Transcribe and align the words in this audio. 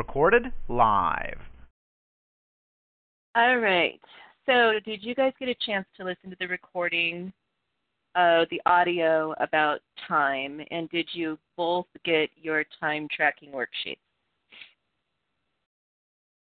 Recorded 0.00 0.46
live. 0.68 1.38
All 3.34 3.58
right. 3.58 4.00
So, 4.46 4.72
did 4.86 5.04
you 5.04 5.14
guys 5.14 5.34
get 5.38 5.50
a 5.50 5.54
chance 5.66 5.86
to 5.98 6.04
listen 6.04 6.30
to 6.30 6.36
the 6.40 6.46
recording, 6.46 7.34
uh, 8.14 8.46
the 8.50 8.62
audio 8.64 9.34
about 9.40 9.80
time, 10.08 10.62
and 10.70 10.88
did 10.88 11.06
you 11.12 11.38
both 11.54 11.84
get 12.02 12.30
your 12.40 12.64
time 12.80 13.08
tracking 13.14 13.50
worksheets? 13.50 13.98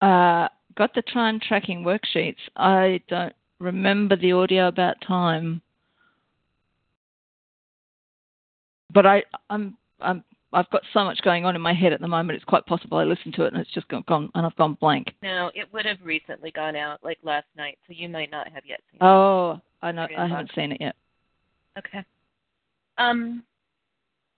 Uh, 0.01 0.48
got 0.76 0.95
the 0.95 1.02
time 1.12 1.40
tracking 1.40 1.82
worksheets. 1.82 2.37
I 2.54 3.01
don't 3.09 3.34
remember 3.59 4.14
the 4.14 4.30
audio 4.30 4.68
about 4.68 4.95
time, 5.04 5.60
but 8.95 9.06
I, 9.06 9.24
I'm, 9.51 9.76
I'm, 10.01 10.23
I've 10.52 10.70
got 10.70 10.82
so 10.92 11.04
much 11.04 11.20
going 11.22 11.45
on 11.45 11.54
in 11.54 11.62
my 11.62 11.72
head 11.72 11.92
at 11.92 12.01
the 12.01 12.09
moment. 12.09 12.37
It's 12.37 12.45
quite 12.45 12.66
possible 12.66 12.98
I 12.98 13.04
listened 13.04 13.34
to 13.34 13.45
it 13.45 13.52
and 13.52 13.62
it's 13.62 13.73
just 13.73 13.87
gone, 13.88 14.30
and 14.34 14.46
I've 14.46 14.56
gone 14.56 14.76
blank. 14.80 15.15
No, 15.23 15.51
it 15.54 15.73
would 15.73 15.87
have 15.87 15.98
recently 16.02 16.51
gone 16.51 16.74
out, 16.74 16.98
like 17.04 17.18
last 17.23 17.46
night, 17.56 17.79
so 17.87 17.95
you 17.96 18.09
might 18.09 18.30
not 18.30 18.48
have 18.48 18.65
yet 18.66 18.80
seen 18.90 18.96
it. 19.01 19.04
Oh, 19.04 19.60
I 19.82 19.93
know. 19.93 20.06
I 20.16 20.26
haven't 20.26 20.51
seen 20.54 20.73
it 20.73 20.80
yet. 20.80 20.96
Okay. 21.78 22.04
Um, 22.98 23.45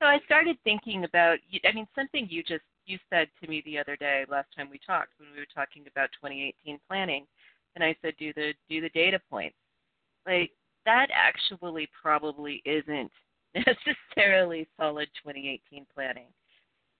so 0.00 0.06
I 0.06 0.18
started 0.26 0.56
thinking 0.64 1.04
about. 1.04 1.38
I 1.64 1.72
mean, 1.72 1.86
something 1.94 2.26
you 2.28 2.42
just 2.42 2.62
you 2.86 2.98
said 3.08 3.28
to 3.42 3.48
me 3.48 3.62
the 3.64 3.78
other 3.78 3.96
day, 3.96 4.24
last 4.28 4.48
time 4.56 4.68
we 4.70 4.80
talked, 4.84 5.10
when 5.18 5.30
we 5.32 5.38
were 5.38 5.46
talking 5.54 5.84
about 5.90 6.10
2018 6.20 6.78
planning, 6.88 7.26
and 7.74 7.84
I 7.84 7.96
said, 8.02 8.14
do 8.18 8.32
the 8.34 8.52
do 8.68 8.80
the 8.80 8.90
data 8.90 9.20
points. 9.30 9.56
Like 10.26 10.50
that 10.84 11.08
actually 11.14 11.88
probably 12.00 12.62
isn't 12.64 13.10
necessarily 14.16 14.66
solid 14.78 15.08
2018 15.22 15.86
planning, 15.94 16.26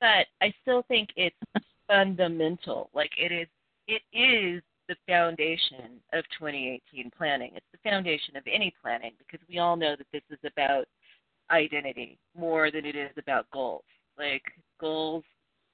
but 0.01 0.27
I 0.41 0.53
still 0.63 0.83
think 0.89 1.11
it's 1.17 1.37
fundamental. 1.87 2.91
Like 2.95 3.11
it 3.19 3.33
is. 3.33 3.49
It 3.89 4.03
is 4.17 4.63
the 4.89 4.95
foundation 5.09 6.01
of 6.13 6.25
2018 6.39 7.11
planning. 7.17 7.53
It's 7.55 7.67
the 7.73 7.91
foundation 7.91 8.37
of 8.37 8.45
any 8.47 8.73
planning 8.81 9.13
because 9.19 9.45
we 9.49 9.59
all 9.59 9.77
know 9.77 9.97
that 9.97 10.07
this 10.13 10.23
is 10.31 10.39
about 10.45 10.87
identity 11.51 12.19
more 12.37 12.71
than 12.71 12.85
it 12.85 12.97
is 12.97 13.11
about 13.17 13.51
goals. 13.51 13.85
Like 14.19 14.43
goals 14.81 15.25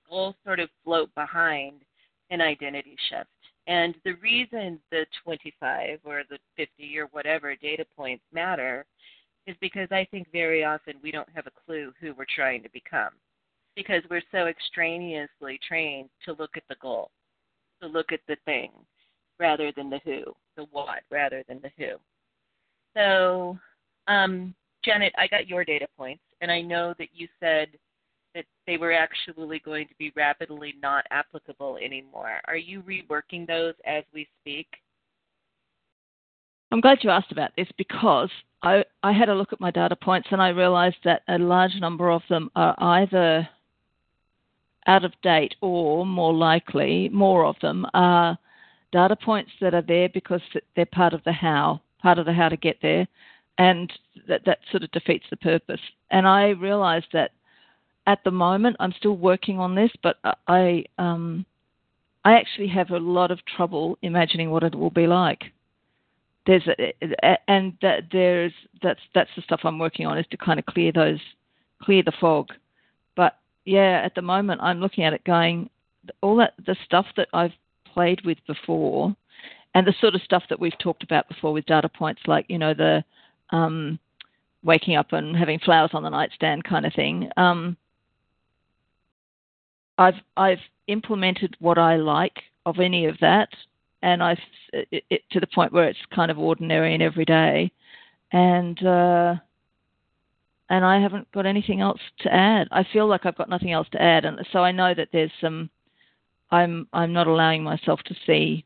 goals 0.09 0.35
sort 0.45 0.61
of 0.61 0.71
float 0.85 1.15
behind 1.15 1.83
an 2.31 2.41
identity 2.41 2.97
shift. 3.09 3.29
And 3.67 3.95
the 4.05 4.15
reason 4.15 4.81
the 4.91 5.05
25 5.25 6.01
or 6.05 6.23
the 6.31 6.39
50 6.57 6.99
or 6.99 7.07
whatever 7.07 7.55
data 7.55 7.85
points 7.97 8.25
matter 8.33 8.87
is 9.49 9.57
because 9.61 9.89
I 9.91 10.07
think 10.11 10.29
very 10.31 10.63
often 10.63 10.95
we 11.03 11.11
don't 11.11 11.29
have 11.35 11.47
a 11.47 11.65
clue 11.65 11.93
who 12.01 12.13
we're 12.15 12.27
trying 12.37 12.63
to 12.63 12.69
become 12.71 13.13
because 13.75 14.03
we're 14.11 14.23
so 14.31 14.47
extraneously 14.47 15.59
trained 15.67 16.11
to 16.27 16.35
look 16.39 16.57
at 16.57 16.65
the 16.69 16.77
goal, 16.83 17.11
to 17.81 17.89
look 17.89 18.13
at 18.13 18.21
the 18.29 18.37
thing 18.45 18.71
rather 19.41 19.73
than 19.73 19.89
the 19.89 20.01
who, 20.05 20.23
the 20.57 20.67
what 20.71 21.01
rather 21.11 21.43
than 21.49 21.61
the 21.63 21.71
who. 21.79 21.93
So, 22.95 23.59
um, 24.07 24.55
Janet, 24.85 25.15
I 25.17 25.27
got 25.27 25.49
your 25.49 25.65
data 25.65 25.87
points, 25.97 26.23
and 26.41 26.51
I 26.51 26.61
know 26.61 26.95
that 26.99 27.09
you 27.15 27.27
said 27.41 27.69
that 28.35 28.45
they 28.67 28.77
were 28.77 28.93
actually 28.93 29.61
going 29.65 29.89
to 29.89 29.95
be 29.99 30.13
rapidly 30.15 30.75
not 30.83 31.07
applicable 31.11 31.79
anymore. 31.83 32.41
Are 32.47 32.57
you 32.57 32.83
reworking 32.83 33.47
those 33.47 33.75
as 33.87 34.05
we 34.13 34.29
speak? 34.41 34.67
I'm 36.71 36.81
glad 36.81 36.99
you 37.03 37.11
asked 37.11 37.33
about 37.33 37.53
this 37.57 37.69
because 37.79 38.31
I, 38.63 38.85
I 39.03 39.13
had 39.13 39.29
a 39.29 39.35
look 39.35 39.53
at 39.53 39.61
my 39.61 39.71
data 39.71 39.97
points 39.97 40.29
and 40.31 40.43
I 40.43 40.49
realized 40.49 40.99
that 41.05 41.23
a 41.29 41.39
large 41.39 41.75
number 41.81 42.11
of 42.11 42.23
them 42.29 42.51
are 42.55 42.75
either 42.79 43.49
out 44.87 45.05
of 45.05 45.13
date 45.23 45.55
or 45.63 46.05
more 46.05 46.35
likely, 46.35 47.09
more 47.11 47.47
of 47.47 47.57
them 47.63 47.87
are 47.95 48.39
data 48.93 49.17
points 49.17 49.51
that 49.61 49.75
are 49.75 49.83
there 49.83 50.09
because 50.11 50.41
they're 50.77 50.87
part 50.87 51.15
of 51.15 51.25
the 51.25 51.33
how, 51.33 51.81
part 52.03 52.19
of 52.19 52.27
the 52.27 52.33
how 52.33 52.49
to 52.49 52.57
get 52.57 52.77
there, 52.83 53.07
and 53.59 53.93
that, 54.27 54.45
that 54.45 54.59
sort 54.71 54.83
of 54.83 54.91
defeats 54.93 55.27
the 55.31 55.37
purpose. 55.37 55.81
And 56.11 56.27
I 56.27 56.49
realized 56.49 57.09
that 57.13 57.33
at 58.07 58.23
the 58.25 58.31
moment 58.31 58.77
I'm 58.81 58.93
still 58.93 59.17
working 59.17 59.59
on 59.59 59.75
this, 59.75 59.91
but 60.03 60.17
I 60.47 60.85
um, 60.99 61.45
I 62.25 62.35
actually 62.35 62.69
have 62.69 62.91
a 62.91 62.99
lot 62.99 63.31
of 63.31 63.45
trouble 63.45 63.97
imagining 64.03 64.51
what 64.51 64.63
it 64.63 64.75
will 64.75 64.91
be 64.91 65.07
like 65.07 65.45
there's 66.49 66.67
a, 66.67 67.37
and 67.47 67.75
that 67.83 68.05
there's 68.11 68.53
that's 68.83 69.01
that's 69.15 69.31
the 69.37 69.43
stuff 69.43 69.61
I'm 69.65 69.79
working 69.79 70.07
on 70.07 70.17
is 70.17 70.25
to 70.31 70.39
kind 70.39 70.59
of 70.59 70.65
clear 70.65 70.91
those 70.91 71.21
clear 71.83 72.03
the 72.03 72.13
fog. 72.19 72.49
But 73.15 73.37
yeah, 73.67 74.01
at 74.03 74.15
the 74.15 74.23
moment 74.23 74.63
I'm 74.63 74.81
looking 74.81 75.05
at 75.05 75.13
it 75.13 75.23
going 75.25 75.69
all 76.23 76.37
that 76.37 76.55
the 76.65 76.75
stuff 76.87 77.05
that 77.19 77.29
I've 77.35 77.53
played 77.93 78.23
with 78.25 78.39
before 78.47 79.15
and 79.75 79.87
the 79.87 79.95
sort 80.01 80.15
of 80.15 80.23
stuff 80.23 80.43
that 80.49 80.59
we've 80.59 80.79
talked 80.79 81.03
about 81.03 81.29
before 81.29 81.53
with 81.53 81.67
data 81.67 81.89
points 81.89 82.23
like 82.27 82.47
you 82.49 82.59
know 82.59 82.73
the 82.73 83.05
um, 83.51 83.99
waking 84.65 84.97
up 84.97 85.13
and 85.13 85.37
having 85.37 85.59
flowers 85.59 85.91
on 85.93 86.03
the 86.03 86.09
nightstand 86.09 86.65
kind 86.65 86.87
of 86.87 86.95
thing. 86.95 87.29
Um, 87.37 87.77
I've 89.99 90.21
I've 90.35 90.63
implemented 90.87 91.59
what 91.61 91.77
I 91.77 91.97
like 91.97 92.39
of 92.65 92.79
any 92.79 93.05
of 93.05 93.19
that 93.21 93.51
and 94.03 94.23
I 94.23 94.37
it, 94.73 95.05
it, 95.11 95.23
to 95.31 95.41
the 95.41 95.47
point 95.47 95.73
where 95.73 95.89
it's 95.89 95.99
kind 96.15 96.31
of 96.31 96.39
ordinary 96.39 96.95
and 96.95 97.03
everyday, 97.03 97.71
and 98.33 98.79
uh, 98.87 99.35
and 100.71 100.85
I 100.85 101.01
haven't 101.01 101.31
got 101.33 101.47
anything 101.47 101.81
else 101.81 102.01
to 102.21 102.33
add. 102.33 102.69
I 102.71 102.85
feel 102.93 103.07
like 103.07 103.27
I've 103.27 103.37
got 103.37 103.49
nothing 103.49 103.73
else 103.73 103.89
to 103.93 104.03
add, 104.03 104.25
and 104.25 104.39
so 104.53 104.61
I 104.61 104.73
know 104.73 104.95
that 104.95 105.09
there's 105.13 105.33
some. 105.41 105.71
I'm 106.51 106.87
I'm 106.93 107.13
not 107.13 107.27
allowing 107.27 107.63
myself 107.63 108.01
to 108.05 108.15
see 108.27 108.65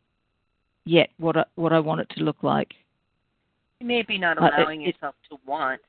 yet 0.84 1.10
what 1.18 1.36
I, 1.36 1.44
what 1.56 1.72
I 1.72 1.80
want 1.80 2.00
it 2.00 2.08
to 2.16 2.22
look 2.24 2.42
like. 2.42 2.72
Maybe 3.80 4.18
not 4.18 4.38
Uh, 4.40 4.50
allowing 4.56 4.82
it- 4.82 4.94
yourself 4.94 5.14
to 5.30 5.38
want, 5.46 5.80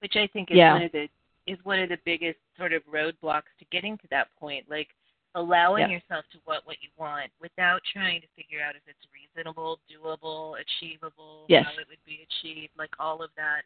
which 0.00 0.16
I 0.16 0.26
think 0.28 0.50
is 0.50 0.56
Yeah. 0.58 0.74
one 0.74 0.82
of 0.82 0.92
the 0.92 1.08
is 1.46 1.58
one 1.64 1.78
of 1.78 1.88
the 1.88 1.98
biggest 2.04 2.38
sort 2.58 2.72
of 2.72 2.82
roadblocks 2.86 3.54
to 3.58 3.64
getting 3.70 3.96
to 3.98 4.08
that 4.10 4.28
point. 4.38 4.68
Like 4.68 4.88
allowing 5.36 5.82
Yeah. 5.90 5.96
yourself 5.98 6.24
to 6.30 6.40
want 6.46 6.66
what 6.66 6.82
you 6.82 6.88
want 6.96 7.30
without 7.40 7.84
trying 7.84 8.20
to 8.22 8.26
figure 8.28 8.60
out 8.62 8.74
if 8.74 8.82
it's 8.88 9.06
reasonable, 9.12 9.78
doable, 9.88 10.58
achievable, 10.58 11.44
Yes. 11.48 11.66
how 11.66 11.78
it 11.78 11.86
would 11.88 12.02
be 12.04 12.22
achieved, 12.22 12.72
like 12.76 12.98
all 12.98 13.22
of 13.22 13.32
that 13.36 13.64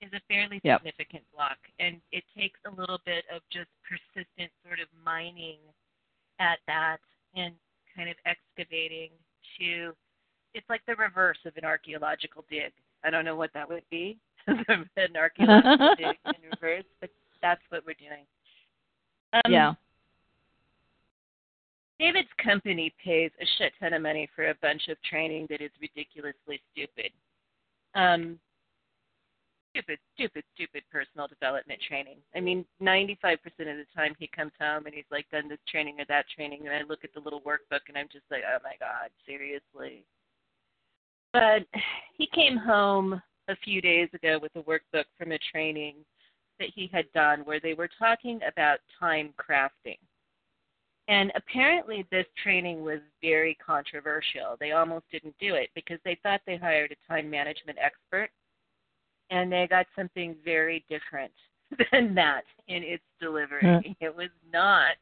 is 0.00 0.12
a 0.12 0.20
fairly 0.20 0.60
Yep. 0.62 0.80
significant 0.80 1.30
block. 1.32 1.58
And 1.78 2.00
it 2.12 2.24
takes 2.34 2.58
a 2.64 2.70
little 2.70 2.98
bit 2.98 3.26
of 3.28 3.46
just 3.50 3.68
persistent 3.82 4.52
sort 4.64 4.78
of 4.80 4.88
mining 4.94 5.58
at 6.38 6.60
that 6.66 7.00
and 7.34 7.58
kind 7.94 8.08
of 8.08 8.16
excavating 8.24 9.10
to 9.58 9.94
it's 10.52 10.68
like 10.68 10.84
the 10.86 10.96
reverse 10.96 11.38
of 11.44 11.56
an 11.56 11.64
archaeological 11.64 12.44
dig. 12.48 12.72
I 13.04 13.10
don't 13.10 13.24
know 13.24 13.36
what 13.36 13.52
that 13.52 13.68
would 13.68 13.88
be. 13.88 14.18
an 14.46 15.16
archaeological 15.16 15.94
dig 15.98 16.18
in 16.24 16.50
reverse, 16.50 16.84
but 17.00 17.10
that's 17.40 17.62
what 17.68 17.84
we're 17.86 17.94
doing. 17.94 18.26
Um, 19.32 19.52
yeah. 19.52 19.74
David's 22.00 22.32
company 22.42 22.94
pays 23.04 23.30
a 23.42 23.46
shit 23.58 23.74
ton 23.78 23.92
of 23.92 24.00
money 24.00 24.26
for 24.34 24.48
a 24.48 24.54
bunch 24.62 24.88
of 24.88 24.96
training 25.02 25.46
that 25.50 25.60
is 25.60 25.70
ridiculously 25.82 26.58
stupid. 26.72 27.12
Um, 27.94 28.38
stupid, 29.70 29.98
stupid, 30.14 30.44
stupid 30.54 30.82
personal 30.90 31.28
development 31.28 31.78
training. 31.86 32.16
I 32.34 32.40
mean, 32.40 32.64
95% 32.80 33.34
of 33.34 33.76
the 33.76 33.84
time 33.94 34.14
he 34.18 34.30
comes 34.34 34.52
home 34.58 34.86
and 34.86 34.94
he's 34.94 35.04
like 35.10 35.28
done 35.30 35.46
this 35.46 35.58
training 35.70 36.00
or 36.00 36.06
that 36.08 36.24
training, 36.34 36.60
and 36.66 36.74
I 36.74 36.88
look 36.88 37.04
at 37.04 37.12
the 37.12 37.20
little 37.20 37.42
workbook 37.42 37.84
and 37.88 37.98
I'm 37.98 38.08
just 38.10 38.24
like, 38.30 38.44
oh 38.48 38.58
my 38.64 38.76
God, 38.80 39.10
seriously. 39.26 40.04
But 41.34 41.66
he 42.16 42.26
came 42.34 42.56
home 42.56 43.20
a 43.48 43.56
few 43.56 43.82
days 43.82 44.08
ago 44.14 44.38
with 44.40 44.52
a 44.56 44.62
workbook 44.62 45.04
from 45.18 45.32
a 45.32 45.38
training 45.52 45.96
that 46.58 46.68
he 46.74 46.88
had 46.90 47.12
done 47.12 47.40
where 47.40 47.60
they 47.60 47.74
were 47.74 47.90
talking 47.98 48.40
about 48.48 48.78
time 48.98 49.34
crafting. 49.38 49.98
And 51.10 51.32
apparently, 51.34 52.06
this 52.12 52.26
training 52.40 52.84
was 52.84 53.00
very 53.20 53.56
controversial. 53.56 54.56
They 54.60 54.70
almost 54.70 55.06
didn't 55.10 55.34
do 55.40 55.56
it 55.56 55.68
because 55.74 55.98
they 56.04 56.16
thought 56.22 56.40
they 56.46 56.56
hired 56.56 56.92
a 56.92 57.12
time 57.12 57.28
management 57.28 57.78
expert. 57.82 58.30
and 59.30 59.50
they 59.50 59.66
got 59.68 59.86
something 59.96 60.36
very 60.44 60.84
different 60.88 61.32
than 61.92 62.14
that 62.14 62.44
in 62.68 62.82
its 62.84 63.02
delivery. 63.20 63.60
Yeah. 63.62 64.08
It 64.08 64.16
was 64.16 64.30
not 64.52 64.92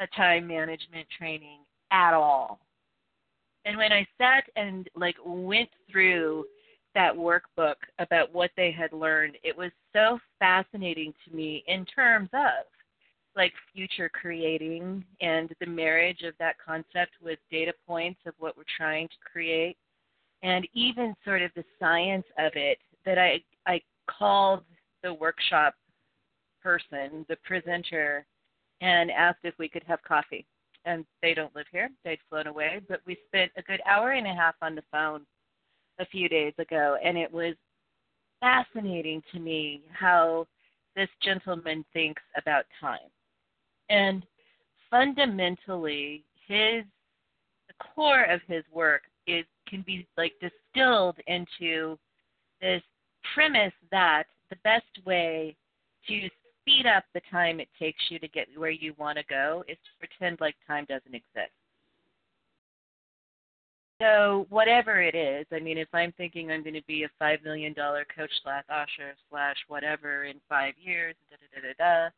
a 0.00 0.06
time 0.16 0.46
management 0.46 1.06
training 1.18 1.58
at 1.90 2.14
all. 2.14 2.60
And 3.64 3.76
when 3.76 3.92
I 3.92 4.06
sat 4.18 4.44
and 4.54 4.88
like 4.94 5.16
went 5.24 5.70
through 5.90 6.44
that 6.94 7.12
workbook 7.12 7.74
about 7.98 8.32
what 8.32 8.52
they 8.56 8.70
had 8.70 8.92
learned, 8.92 9.36
it 9.42 9.56
was 9.56 9.72
so 9.92 10.20
fascinating 10.38 11.12
to 11.24 11.34
me 11.34 11.64
in 11.66 11.84
terms 11.84 12.28
of 12.32 12.64
like 13.36 13.52
future 13.74 14.08
creating 14.08 15.04
and 15.20 15.54
the 15.60 15.66
marriage 15.66 16.22
of 16.22 16.34
that 16.38 16.56
concept 16.64 17.12
with 17.22 17.38
data 17.50 17.72
points 17.86 18.20
of 18.26 18.34
what 18.38 18.56
we're 18.56 18.64
trying 18.76 19.06
to 19.08 19.30
create 19.30 19.76
and 20.42 20.66
even 20.74 21.14
sort 21.24 21.42
of 21.42 21.50
the 21.54 21.64
science 21.78 22.26
of 22.38 22.52
it 22.54 22.78
that 23.04 23.18
I 23.18 23.40
I 23.66 23.80
called 24.08 24.64
the 25.02 25.12
workshop 25.12 25.74
person, 26.62 27.24
the 27.28 27.36
presenter, 27.44 28.26
and 28.80 29.10
asked 29.10 29.44
if 29.44 29.54
we 29.58 29.68
could 29.68 29.84
have 29.84 30.02
coffee. 30.02 30.46
And 30.84 31.04
they 31.20 31.34
don't 31.34 31.54
live 31.56 31.66
here; 31.72 31.90
they'd 32.04 32.18
flown 32.28 32.46
away. 32.46 32.80
But 32.88 33.00
we 33.06 33.16
spent 33.26 33.50
a 33.56 33.62
good 33.62 33.80
hour 33.88 34.12
and 34.12 34.26
a 34.26 34.34
half 34.34 34.54
on 34.62 34.74
the 34.74 34.84
phone 34.92 35.26
a 35.98 36.06
few 36.06 36.28
days 36.28 36.54
ago, 36.58 36.96
and 37.02 37.16
it 37.18 37.32
was 37.32 37.54
fascinating 38.40 39.22
to 39.32 39.40
me 39.40 39.82
how 39.92 40.46
this 40.94 41.08
gentleman 41.22 41.84
thinks 41.92 42.22
about 42.36 42.66
time. 42.80 43.10
And 43.88 44.24
fundamentally, 44.90 46.24
his 46.46 46.84
the 47.68 47.74
core 47.94 48.24
of 48.24 48.40
his 48.46 48.64
work 48.72 49.02
is 49.26 49.44
can 49.68 49.82
be 49.82 50.06
like 50.16 50.32
distilled 50.40 51.16
into 51.26 51.98
this 52.60 52.82
premise 53.34 53.72
that 53.90 54.24
the 54.50 54.56
best 54.62 54.84
way 55.04 55.56
to 56.08 56.28
speed 56.60 56.86
up 56.86 57.04
the 57.14 57.20
time 57.30 57.60
it 57.60 57.68
takes 57.78 58.02
you 58.08 58.18
to 58.18 58.28
get 58.28 58.46
where 58.56 58.70
you 58.70 58.94
want 58.96 59.18
to 59.18 59.24
go 59.28 59.64
is 59.68 59.76
to 59.76 60.06
pretend 60.06 60.40
like 60.40 60.54
time 60.66 60.84
doesn't 60.88 61.14
exist. 61.14 61.52
So 64.00 64.46
whatever 64.50 65.00
it 65.00 65.14
is, 65.14 65.46
I 65.52 65.58
mean, 65.58 65.78
if 65.78 65.88
I'm 65.94 66.12
thinking 66.12 66.50
I'm 66.50 66.62
going 66.62 66.74
to 66.74 66.82
be 66.86 67.04
a 67.04 67.10
five 67.18 67.38
million 67.42 67.72
dollar 67.72 68.04
coach 68.14 68.30
slash 68.42 68.64
usher 68.68 69.14
slash 69.30 69.56
whatever 69.68 70.24
in 70.24 70.36
five 70.48 70.74
years, 70.78 71.14
da 71.30 71.36
da 71.36 71.60
da 71.60 71.68
da 71.68 71.74
da, 71.78 72.10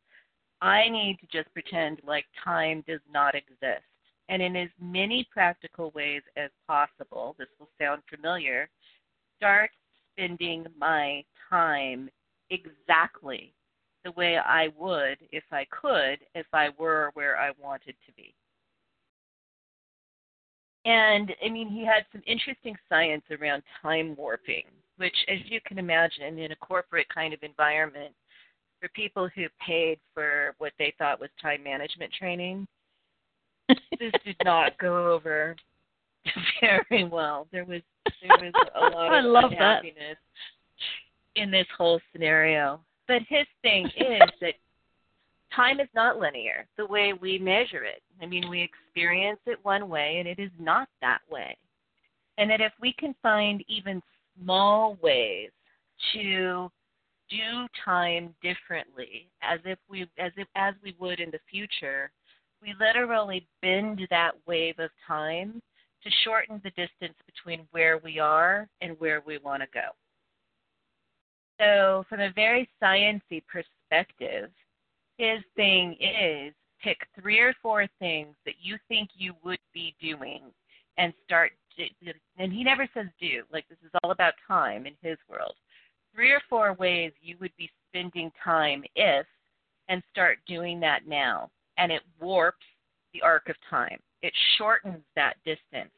I 0.61 0.89
need 0.89 1.19
to 1.19 1.27
just 1.31 1.53
pretend 1.53 2.01
like 2.05 2.25
time 2.43 2.83
does 2.87 2.99
not 3.11 3.35
exist, 3.35 3.85
and 4.27 4.41
in 4.41 4.55
as 4.55 4.69
many 4.81 5.27
practical 5.31 5.91
ways 5.91 6.21
as 6.35 6.49
possible. 6.67 7.35
This 7.37 7.47
will 7.59 7.69
sound 7.79 8.01
familiar. 8.13 8.69
Start 9.37 9.71
spending 10.13 10.65
my 10.77 11.23
time 11.49 12.09
exactly 12.49 13.53
the 14.03 14.11
way 14.11 14.37
I 14.37 14.69
would 14.77 15.17
if 15.31 15.43
I 15.51 15.65
could, 15.65 16.19
if 16.35 16.45
I 16.53 16.69
were 16.77 17.11
where 17.13 17.37
I 17.37 17.51
wanted 17.61 17.95
to 18.05 18.13
be. 18.15 18.33
And 20.85 21.33
I 21.45 21.49
mean, 21.49 21.69
he 21.69 21.85
had 21.85 22.05
some 22.11 22.21
interesting 22.25 22.75
science 22.87 23.23
around 23.31 23.63
time 23.81 24.15
warping, 24.15 24.63
which, 24.97 25.15
as 25.27 25.39
you 25.45 25.59
can 25.65 25.77
imagine, 25.77 26.39
in 26.39 26.51
a 26.51 26.55
corporate 26.55 27.07
kind 27.13 27.33
of 27.33 27.43
environment, 27.43 28.13
for 28.79 28.89
people 28.89 29.29
who 29.35 29.45
paid 29.65 29.99
for 30.13 30.55
what 30.57 30.73
they 30.79 30.93
thought 30.97 31.19
was 31.19 31.29
time 31.41 31.63
management 31.63 32.11
training, 32.13 32.67
this 33.67 34.11
did 34.25 34.35
not 34.43 34.77
go 34.77 35.11
over 35.11 35.55
very 36.61 37.03
well. 37.03 37.47
There 37.51 37.65
was 37.65 37.81
there 38.21 38.37
was 38.41 38.53
a 38.75 38.89
lot 38.89 39.45
I 39.45 39.45
of 39.45 39.51
that. 39.57 39.83
in 41.35 41.51
this 41.51 41.67
whole 41.77 41.99
scenario. 42.11 42.79
But 43.07 43.21
his 43.27 43.47
thing 43.61 43.85
is 43.97 44.21
that 44.41 44.53
time 45.55 45.79
is 45.79 45.87
not 45.95 46.19
linear 46.19 46.65
the 46.77 46.85
way 46.85 47.13
we 47.13 47.37
measure 47.37 47.83
it. 47.83 48.01
I 48.21 48.25
mean, 48.25 48.49
we 48.49 48.61
experience 48.61 49.39
it 49.45 49.59
one 49.63 49.89
way 49.89 50.17
and 50.19 50.27
it 50.27 50.39
is 50.39 50.51
not 50.59 50.87
that 51.01 51.19
way. 51.29 51.57
And 52.37 52.49
that 52.49 52.61
if 52.61 52.71
we 52.81 52.93
can 52.93 53.15
find 53.21 53.63
even 53.67 54.01
small 54.41 54.97
ways 55.01 55.49
to 56.13 56.71
do 57.29 57.67
time 57.85 58.33
differently 58.41 59.29
as 59.41 59.59
if 59.65 59.77
we 59.89 60.03
as 60.17 60.31
if 60.37 60.47
as 60.55 60.73
we 60.83 60.95
would 60.99 61.19
in 61.19 61.31
the 61.31 61.39
future, 61.49 62.11
we 62.61 62.73
literally 62.79 63.47
bend 63.61 64.01
that 64.09 64.31
wave 64.47 64.79
of 64.79 64.89
time 65.07 65.61
to 66.03 66.09
shorten 66.23 66.61
the 66.63 66.69
distance 66.71 67.17
between 67.25 67.67
where 67.71 67.97
we 67.97 68.19
are 68.19 68.67
and 68.81 68.99
where 68.99 69.21
we 69.25 69.37
want 69.37 69.61
to 69.61 69.67
go. 69.73 69.89
So, 71.59 72.05
from 72.07 72.21
a 72.21 72.31
very 72.31 72.69
sciency 72.81 73.43
perspective, 73.47 74.49
his 75.17 75.39
thing 75.55 75.97
is 75.99 76.53
pick 76.81 76.97
three 77.19 77.39
or 77.39 77.53
four 77.61 77.85
things 77.99 78.35
that 78.45 78.55
you 78.61 78.77
think 78.87 79.09
you 79.15 79.33
would 79.43 79.59
be 79.73 79.93
doing 80.01 80.41
and 80.97 81.13
start. 81.25 81.51
And 82.37 82.51
he 82.51 82.63
never 82.63 82.87
says 82.93 83.07
do. 83.19 83.43
Like 83.51 83.67
this 83.69 83.77
is 83.85 83.91
all 84.03 84.11
about 84.11 84.33
time 84.47 84.85
in 84.85 84.93
his 85.01 85.17
world. 85.29 85.53
Three 86.19 86.33
or 86.33 86.41
four 86.49 86.73
ways 86.73 87.13
you 87.21 87.37
would 87.39 87.55
be 87.57 87.71
spending 87.87 88.29
time 88.43 88.83
if, 88.93 89.25
and 89.87 90.03
start 90.11 90.39
doing 90.45 90.77
that 90.81 91.07
now. 91.07 91.49
And 91.77 91.93
it 91.93 92.01
warps 92.19 92.65
the 93.13 93.21
arc 93.21 93.47
of 93.47 93.55
time. 93.69 93.97
It 94.21 94.33
shortens 94.57 95.01
that 95.15 95.35
distance 95.45 95.93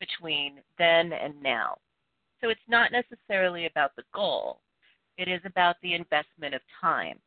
between 0.00 0.54
then 0.76 1.12
and 1.12 1.40
now. 1.40 1.76
So 2.40 2.48
it's 2.48 2.60
not 2.68 2.90
necessarily 2.90 3.66
about 3.66 3.94
the 3.94 4.02
goal. 4.12 4.58
It 5.18 5.28
is 5.28 5.40
about 5.44 5.76
the 5.84 5.94
investment 5.94 6.52
of 6.52 6.62
time. 6.80 7.20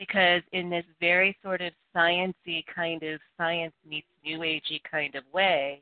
Because 0.00 0.42
in 0.50 0.70
this 0.70 0.84
very 0.98 1.38
sort 1.44 1.60
of 1.60 1.72
sciency 1.94 2.64
kind 2.74 3.04
of 3.04 3.20
science 3.36 3.74
meets 3.88 4.08
new 4.24 4.40
agey 4.40 4.80
kind 4.90 5.14
of 5.14 5.22
way, 5.32 5.80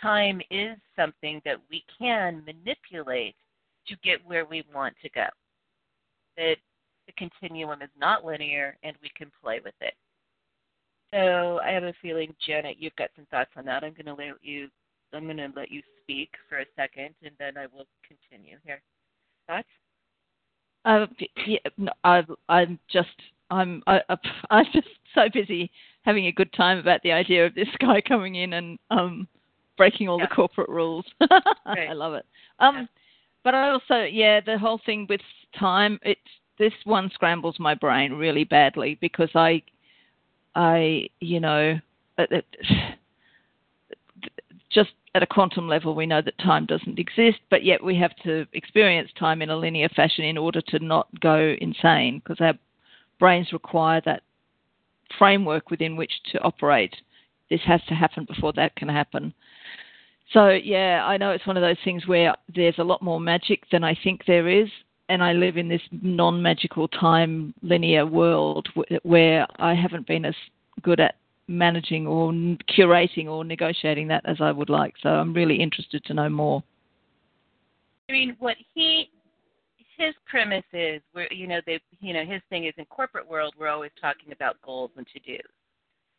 time 0.00 0.40
is 0.50 0.78
something 0.96 1.42
that 1.44 1.58
we 1.70 1.84
can 1.98 2.42
manipulate 2.46 3.36
to 3.88 3.96
get 4.02 4.24
where 4.24 4.44
we 4.44 4.64
want 4.74 4.94
to 5.02 5.10
go. 5.10 5.26
That 6.36 6.56
the 7.06 7.12
continuum 7.16 7.82
is 7.82 7.90
not 7.98 8.24
linear 8.24 8.76
and 8.82 8.96
we 9.02 9.10
can 9.16 9.30
play 9.42 9.60
with 9.64 9.74
it. 9.80 9.94
So 11.12 11.60
I 11.64 11.70
have 11.70 11.84
a 11.84 11.94
feeling, 12.02 12.34
Janet, 12.44 12.76
you've 12.78 12.96
got 12.96 13.10
some 13.14 13.26
thoughts 13.30 13.50
on 13.56 13.64
that. 13.66 13.84
I'm 13.84 13.92
going 13.92 14.06
to 14.06 14.14
let 14.14 14.34
you. 14.42 14.68
I'm 15.12 15.24
going 15.26 15.36
to 15.36 15.52
let 15.54 15.70
you 15.70 15.80
speak 16.02 16.30
for 16.48 16.58
a 16.58 16.64
second, 16.74 17.14
and 17.22 17.30
then 17.38 17.56
I 17.56 17.66
will 17.66 17.86
continue 18.04 18.56
here. 18.64 18.82
Thoughts? 19.46 19.68
Uh, 20.84 21.06
yeah, 21.46 21.58
no, 21.78 21.92
I, 22.02 22.22
I'm 22.48 22.80
just, 22.90 23.08
I'm, 23.50 23.80
I, 23.86 24.00
I'm 24.50 24.66
just 24.72 24.88
so 25.14 25.28
busy 25.32 25.70
having 26.02 26.26
a 26.26 26.32
good 26.32 26.52
time 26.52 26.78
about 26.78 27.00
the 27.04 27.12
idea 27.12 27.46
of 27.46 27.54
this 27.54 27.68
guy 27.80 28.00
coming 28.00 28.34
in 28.34 28.54
and 28.54 28.78
um, 28.90 29.28
breaking 29.76 30.08
all 30.08 30.18
Yeah. 30.18 30.26
the 30.28 30.34
corporate 30.34 30.68
rules. 30.68 31.04
I 31.20 31.92
love 31.92 32.14
it. 32.14 32.26
Um, 32.58 32.74
Yeah. 32.76 32.86
But 33.44 33.54
I 33.54 33.70
also, 33.70 34.02
yeah, 34.02 34.40
the 34.40 34.58
whole 34.58 34.80
thing 34.84 35.06
with 35.08 35.20
time, 35.58 36.00
it's 36.02 36.20
this 36.58 36.72
one 36.84 37.10
scrambles 37.12 37.56
my 37.58 37.74
brain 37.74 38.12
really 38.12 38.44
badly 38.44 38.96
because 39.00 39.30
I, 39.34 39.62
I, 40.54 41.08
you 41.20 41.40
know, 41.40 41.78
it, 42.18 42.32
it, 42.32 42.46
just 44.70 44.90
at 45.14 45.22
a 45.22 45.26
quantum 45.26 45.68
level, 45.68 45.94
we 45.94 46.06
know 46.06 46.22
that 46.22 46.38
time 46.38 46.66
doesn't 46.66 46.98
exist, 46.98 47.38
but 47.50 47.64
yet 47.64 47.82
we 47.82 47.96
have 47.96 48.14
to 48.24 48.46
experience 48.52 49.10
time 49.18 49.42
in 49.42 49.50
a 49.50 49.56
linear 49.56 49.88
fashion 49.90 50.24
in 50.24 50.38
order 50.38 50.60
to 50.60 50.78
not 50.80 51.08
go 51.20 51.54
insane 51.60 52.20
because 52.20 52.40
our 52.40 52.54
brains 53.18 53.52
require 53.52 54.00
that 54.04 54.22
framework 55.18 55.70
within 55.70 55.96
which 55.96 56.12
to 56.32 56.40
operate. 56.42 56.94
This 57.50 57.60
has 57.66 57.80
to 57.88 57.94
happen 57.94 58.24
before 58.24 58.52
that 58.54 58.74
can 58.74 58.88
happen. 58.88 59.34
So, 60.32 60.48
yeah, 60.48 61.04
I 61.06 61.16
know 61.16 61.30
it's 61.30 61.46
one 61.46 61.56
of 61.56 61.62
those 61.62 61.76
things 61.84 62.06
where 62.06 62.34
there's 62.54 62.78
a 62.78 62.84
lot 62.84 63.02
more 63.02 63.20
magic 63.20 63.64
than 63.70 63.84
I 63.84 63.96
think 64.02 64.22
there 64.26 64.48
is. 64.48 64.68
And 65.08 65.22
I 65.22 65.32
live 65.34 65.58
in 65.58 65.68
this 65.68 65.82
non 65.92 66.40
magical 66.40 66.88
time 66.88 67.52
linear 67.62 68.06
world 68.06 68.66
where 69.02 69.46
I 69.58 69.74
haven't 69.74 70.06
been 70.06 70.24
as 70.24 70.34
good 70.80 70.98
at 70.98 71.16
managing 71.46 72.06
or 72.06 72.32
curating 72.32 73.26
or 73.26 73.44
negotiating 73.44 74.08
that 74.08 74.24
as 74.24 74.38
I 74.40 74.50
would 74.50 74.70
like. 74.70 74.94
So 75.02 75.10
I'm 75.10 75.34
really 75.34 75.56
interested 75.56 76.02
to 76.06 76.14
know 76.14 76.30
more. 76.30 76.62
I 78.08 78.12
mean, 78.12 78.36
what 78.38 78.56
he 78.74 79.10
his 79.96 80.14
premise 80.26 80.64
is, 80.72 81.00
where 81.12 81.32
you 81.32 81.46
know, 81.46 81.60
they, 81.66 81.80
you 82.00 82.12
know, 82.14 82.24
his 82.24 82.40
thing 82.50 82.64
is 82.64 82.74
in 82.76 82.84
corporate 82.86 83.28
world, 83.28 83.54
we're 83.58 83.68
always 83.68 83.92
talking 84.00 84.32
about 84.32 84.60
goals 84.62 84.90
and 84.96 85.06
to 85.12 85.20
dos. 85.20 85.42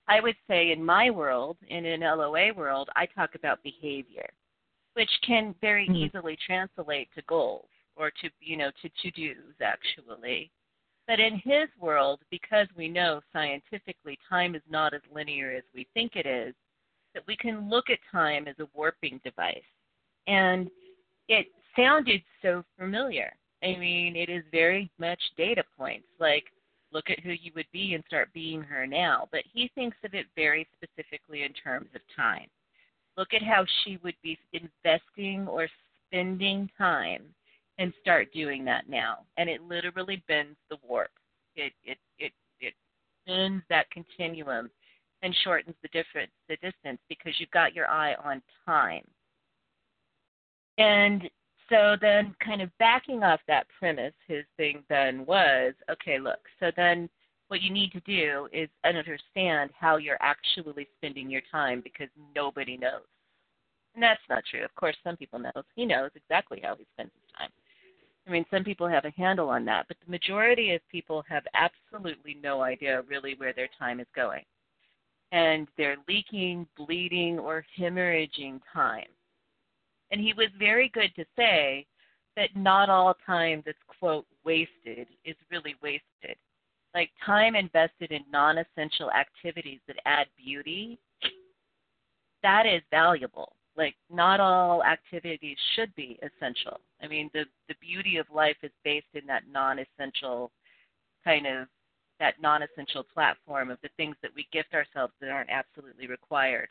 I 0.08 0.20
would 0.20 0.36
say 0.48 0.72
in 0.72 0.84
my 0.84 1.10
world, 1.10 1.58
in 1.68 1.86
an 1.86 2.02
LOA 2.02 2.54
world, 2.54 2.90
I 2.96 3.06
talk 3.08 3.36
about 3.36 3.64
behavior, 3.64 4.30
which 4.94 5.10
can 5.22 5.54
very 5.62 5.88
Mhm. 5.88 5.96
easily 5.96 6.36
translate 6.38 7.12
to 7.14 7.22
goals 7.24 7.70
or 7.96 8.12
to 8.12 8.30
you 8.40 8.58
know 8.58 8.72
to 8.72 8.90
to 8.90 9.12
dos 9.12 9.62
actually. 9.62 10.52
But 11.08 11.20
in 11.20 11.38
his 11.40 11.70
world, 11.78 12.22
because 12.30 12.68
we 12.76 12.88
know 12.88 13.22
scientifically 13.32 14.18
time 14.28 14.56
is 14.56 14.64
not 14.68 14.94
as 14.94 15.02
linear 15.12 15.52
as 15.52 15.64
we 15.74 15.86
think 15.94 16.16
it 16.16 16.26
is, 16.26 16.56
that 17.14 17.26
we 17.28 17.38
can 17.38 17.70
look 17.70 17.90
at 17.90 18.00
time 18.12 18.48
as 18.48 18.58
a 18.60 18.68
warping 18.74 19.20
device. 19.24 19.64
And 20.28 20.70
it 21.28 21.48
sounded 21.76 22.24
so 22.42 22.64
familiar. 22.78 23.36
I 23.64 23.76
mean, 23.78 24.16
it 24.16 24.30
is 24.30 24.44
very 24.52 24.90
much 24.98 25.22
data 25.38 25.64
points. 25.78 26.08
Like, 26.20 26.52
look 26.96 27.10
at 27.10 27.20
who 27.20 27.32
you 27.32 27.52
would 27.56 27.68
be 27.74 27.94
and 27.94 28.04
start 28.08 28.30
being 28.34 28.62
her 28.62 28.88
now. 28.88 29.28
But 29.32 29.42
he 29.54 29.70
thinks 29.76 29.98
of 30.06 30.14
it 30.14 30.28
very 30.34 30.66
specifically 30.74 31.44
in 31.44 31.52
terms 31.52 31.90
of 31.94 32.00
time. 32.16 32.48
Look 33.18 33.34
at 33.34 33.44
how 33.44 33.66
she 33.84 34.00
would 34.02 34.16
be 34.24 34.40
investing 34.54 35.46
or 35.46 35.68
spending 36.08 36.70
time 36.78 37.24
and 37.78 37.94
start 38.02 38.32
doing 38.34 38.64
that 38.66 38.90
now. 38.90 39.20
And 39.36 39.50
it 39.50 39.62
literally 39.62 40.24
bends 40.30 40.58
the 40.70 40.78
warp. 40.88 41.12
It 41.58 41.74
it 41.84 41.98
it 42.18 42.32
it 42.62 42.74
bends 43.28 43.64
that 43.70 43.92
continuum 43.92 44.70
and 45.22 45.36
shortens 45.44 45.76
the 45.82 45.90
difference 45.90 46.32
the 46.48 46.56
distance 46.58 47.00
because 47.10 47.34
you've 47.40 47.52
got 47.52 47.76
your 47.76 47.90
eye 47.90 48.16
on 48.24 48.42
time. 48.66 49.04
And 50.78 51.30
so 51.70 51.96
then 52.00 52.36
kind 52.44 52.62
of 52.62 52.70
backing 52.78 53.24
off 53.24 53.40
that 53.48 53.68
premise, 53.80 54.14
his 54.28 54.44
thing 54.58 54.84
then 54.90 55.26
was, 55.26 55.74
okay, 55.90 56.20
look, 56.20 56.40
so 56.60 56.72
then 56.76 57.10
what 57.48 57.62
you 57.62 57.72
need 57.72 57.92
to 57.92 58.00
do 58.02 58.48
is 58.52 58.70
understand 58.84 59.70
how 59.80 59.98
you're 59.98 60.22
actually 60.22 60.88
spending 60.98 61.30
your 61.30 61.42
time 61.52 61.82
because 61.84 62.10
nobody 62.36 62.78
knows. 62.78 63.04
And 63.94 64.04
that's 64.04 64.22
not 64.30 64.44
true. 64.50 64.64
Of 64.64 64.76
course, 64.76 64.96
some 65.04 65.16
people 65.16 65.40
know. 65.40 65.52
He 65.76 65.86
knows 65.86 66.12
exactly 66.16 66.60
how 66.62 66.76
he 66.76 66.86
spends 66.94 67.12
his 67.14 67.38
time. 67.38 67.50
I 68.28 68.32
mean, 68.32 68.46
some 68.52 68.64
people 68.64 68.88
have 68.88 69.06
a 69.06 69.12
handle 69.12 69.50
on 69.50 69.66
that, 69.66 69.86
but 69.88 69.98
the 70.04 70.12
majority 70.12 70.74
of 70.74 70.82
people 70.92 71.24
have 71.30 71.44
absolutely 71.54 72.38
no 72.42 72.62
idea 72.62 73.04
really 73.08 73.36
where 73.38 73.54
their 73.54 73.70
time 73.78 74.00
is 74.00 74.08
going. 74.16 74.44
And 75.32 75.68
they're 75.78 75.98
leaking, 76.08 76.68
bleeding, 76.76 77.38
or 77.38 77.66
hemorrhaging 77.78 78.62
time. 78.74 79.06
And 80.12 80.22
he 80.22 80.34
was 80.34 80.48
very 80.58 80.90
good 80.90 81.14
to 81.16 81.26
say 81.36 81.86
that 82.36 82.56
not 82.56 82.90
all 82.90 83.16
time 83.26 83.64
that's, 83.66 83.78
quote, 84.00 84.26
wasted 84.44 85.08
is 85.24 85.36
really 85.52 85.76
wasted. 85.82 86.38
Like 86.94 87.10
time 87.26 87.56
invested 87.56 88.12
in 88.12 88.22
non 88.32 88.58
essential 88.58 89.12
activities 89.12 89.80
that 89.88 89.98
add 90.06 90.28
beauty, 90.38 90.98
that 92.44 92.66
is 92.66 92.82
valuable 92.92 93.54
like 93.78 93.96
not 94.10 94.40
all 94.40 94.84
activities 94.84 95.58
should 95.76 95.94
be 95.96 96.18
essential. 96.22 96.80
I 97.02 97.08
mean, 97.08 97.30
the 97.34 97.46
the 97.68 97.76
beauty 97.82 98.18
of 98.18 98.26
life 98.34 98.58
is 98.64 98.72
based 98.84 99.14
in 99.14 99.26
that 99.28 99.44
non-essential 99.52 100.52
kind 101.24 101.46
of 101.46 101.68
that 102.20 102.36
non-essential 102.42 103.04
platform 103.14 103.70
of 103.70 103.78
the 103.84 103.90
things 103.98 104.16
that 104.22 104.32
we 104.36 104.48
gift 104.54 104.74
ourselves 104.74 105.14
that 105.20 105.30
aren't 105.30 105.50
absolutely 105.50 106.08
required. 106.08 106.70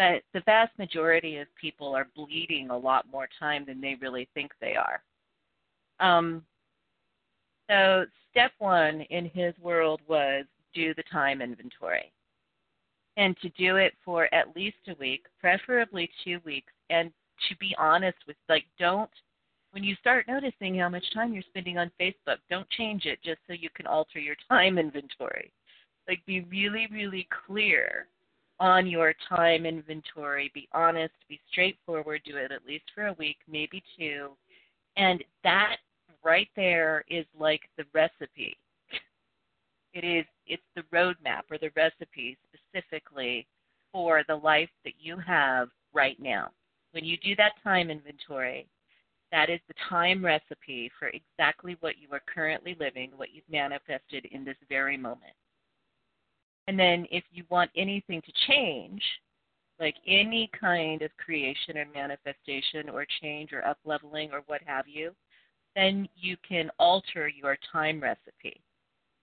But 0.00 0.22
the 0.32 0.40
vast 0.46 0.72
majority 0.78 1.36
of 1.36 1.46
people 1.60 1.94
are 1.94 2.08
bleeding 2.16 2.70
a 2.70 2.78
lot 2.78 3.04
more 3.12 3.28
time 3.38 3.66
than 3.66 3.82
they 3.82 3.96
really 4.00 4.26
think 4.32 4.50
they 4.58 4.74
are. 4.74 5.02
Um, 6.00 6.42
so 7.68 8.06
step 8.30 8.52
one 8.60 9.02
in 9.10 9.26
his 9.26 9.52
world 9.60 10.00
was 10.08 10.46
do 10.74 10.94
the 10.94 11.02
time 11.12 11.42
inventory 11.42 12.10
and 13.18 13.36
to 13.42 13.50
do 13.50 13.76
it 13.76 13.92
for 14.02 14.32
at 14.32 14.56
least 14.56 14.78
a 14.88 14.94
week, 14.98 15.26
preferably 15.38 16.08
two 16.24 16.40
weeks, 16.46 16.72
and 16.88 17.12
to 17.50 17.56
be 17.58 17.76
honest 17.78 18.16
with 18.26 18.36
like 18.48 18.64
don't 18.78 19.10
when 19.72 19.84
you 19.84 19.94
start 19.96 20.26
noticing 20.26 20.78
how 20.78 20.88
much 20.88 21.04
time 21.12 21.34
you're 21.34 21.42
spending 21.42 21.76
on 21.76 21.92
Facebook, 22.00 22.38
don't 22.48 22.68
change 22.70 23.04
it 23.04 23.18
just 23.22 23.40
so 23.46 23.52
you 23.52 23.68
can 23.74 23.86
alter 23.86 24.18
your 24.18 24.36
time 24.48 24.78
inventory. 24.78 25.52
Like 26.08 26.24
be 26.24 26.40
really, 26.40 26.88
really 26.90 27.28
clear 27.46 28.06
on 28.60 28.86
your 28.86 29.14
time 29.28 29.66
inventory. 29.66 30.50
Be 30.54 30.68
honest, 30.72 31.14
be 31.28 31.40
straightforward, 31.50 32.20
do 32.24 32.36
it 32.36 32.52
at 32.52 32.66
least 32.66 32.84
for 32.94 33.08
a 33.08 33.14
week, 33.14 33.38
maybe 33.50 33.82
two. 33.98 34.30
And 34.96 35.24
that 35.42 35.76
right 36.22 36.48
there 36.54 37.04
is 37.08 37.24
like 37.38 37.62
the 37.76 37.84
recipe 37.92 38.56
it 39.92 40.04
is 40.04 40.24
it's 40.46 40.62
the 40.76 40.82
roadmap 40.94 41.42
or 41.50 41.58
the 41.58 41.70
recipe 41.76 42.36
specifically 42.48 43.46
for 43.92 44.22
the 44.28 44.34
life 44.34 44.70
that 44.84 44.94
you 44.98 45.16
have 45.18 45.68
right 45.92 46.18
now. 46.20 46.50
When 46.92 47.04
you 47.04 47.16
do 47.18 47.34
that 47.36 47.52
time 47.62 47.90
inventory, 47.90 48.66
that 49.32 49.50
is 49.50 49.60
the 49.68 49.74
time 49.88 50.24
recipe 50.24 50.90
for 50.98 51.08
exactly 51.08 51.76
what 51.80 51.98
you 51.98 52.08
are 52.12 52.22
currently 52.32 52.76
living, 52.80 53.12
what 53.16 53.32
you've 53.32 53.48
manifested 53.50 54.26
in 54.32 54.44
this 54.44 54.56
very 54.68 54.96
moment. 54.96 55.32
And 56.70 56.78
then 56.78 57.04
if 57.10 57.24
you 57.32 57.42
want 57.50 57.68
anything 57.76 58.22
to 58.22 58.32
change, 58.46 59.02
like 59.80 59.96
any 60.06 60.48
kind 60.58 61.02
of 61.02 61.10
creation 61.16 61.76
or 61.76 61.84
manifestation 61.92 62.88
or 62.88 63.04
change 63.20 63.52
or 63.52 63.66
up 63.66 63.78
leveling 63.84 64.30
or 64.32 64.42
what 64.46 64.60
have 64.64 64.86
you, 64.86 65.10
then 65.74 66.08
you 66.14 66.36
can 66.48 66.70
alter 66.78 67.26
your 67.26 67.58
time 67.72 67.98
recipe. 68.00 68.60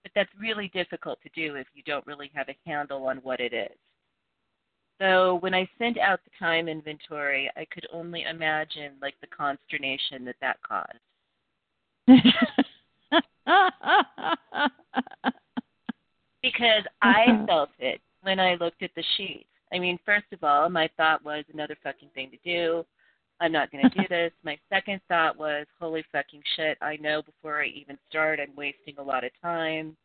But 0.02 0.12
that's 0.14 0.28
really 0.38 0.70
difficult 0.74 1.20
to 1.22 1.30
do 1.34 1.54
if 1.54 1.66
you 1.72 1.82
don't 1.84 2.06
really 2.06 2.30
have 2.34 2.50
a 2.50 2.56
handle 2.66 3.06
on 3.06 3.16
what 3.22 3.40
it 3.40 3.54
is. 3.54 3.78
So 5.00 5.36
when 5.36 5.54
I 5.54 5.66
sent 5.78 5.96
out 5.96 6.20
the 6.24 6.30
time 6.38 6.68
inventory, 6.68 7.50
I 7.56 7.64
could 7.72 7.86
only 7.90 8.24
imagine 8.24 8.92
like 9.00 9.14
the 9.22 9.26
consternation 9.28 10.26
that 10.26 10.36
that 10.42 10.58
caused. 10.62 10.98
because 16.52 16.84
I 17.02 17.44
felt 17.46 17.70
it 17.78 18.00
when 18.22 18.40
I 18.40 18.54
looked 18.54 18.82
at 18.82 18.90
the 18.96 19.04
sheet. 19.16 19.46
I 19.72 19.78
mean, 19.78 19.98
first 20.04 20.26
of 20.32 20.42
all, 20.42 20.68
my 20.68 20.88
thought 20.96 21.24
was 21.24 21.44
another 21.52 21.76
fucking 21.82 22.10
thing 22.14 22.30
to 22.30 22.38
do. 22.44 22.84
I'm 23.40 23.52
not 23.52 23.70
going 23.70 23.88
to 23.88 23.90
do 23.90 24.04
this. 24.10 24.32
My 24.42 24.58
second 24.68 25.00
thought 25.08 25.38
was, 25.38 25.66
holy 25.80 26.04
fucking 26.10 26.42
shit, 26.56 26.78
I 26.80 26.96
know 26.96 27.22
before 27.22 27.62
I 27.62 27.66
even 27.66 27.98
start, 28.08 28.40
I'm 28.40 28.56
wasting 28.56 28.94
a 28.98 29.02
lot 29.02 29.24
of 29.24 29.30
time. 29.42 29.96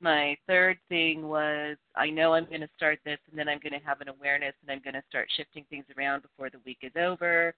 My 0.00 0.36
third 0.46 0.78
thing 0.88 1.28
was, 1.28 1.76
I 1.96 2.10
know 2.10 2.34
I'm 2.34 2.46
going 2.46 2.60
to 2.60 2.68
start 2.76 2.98
this 3.04 3.18
and 3.30 3.38
then 3.38 3.48
I'm 3.48 3.60
going 3.62 3.78
to 3.78 3.86
have 3.86 4.00
an 4.00 4.08
awareness 4.08 4.54
and 4.62 4.70
I'm 4.70 4.82
going 4.82 4.94
to 4.94 5.08
start 5.08 5.28
shifting 5.36 5.64
things 5.70 5.84
around 5.96 6.22
before 6.22 6.50
the 6.50 6.60
week 6.64 6.78
is 6.82 6.92
over. 6.96 7.54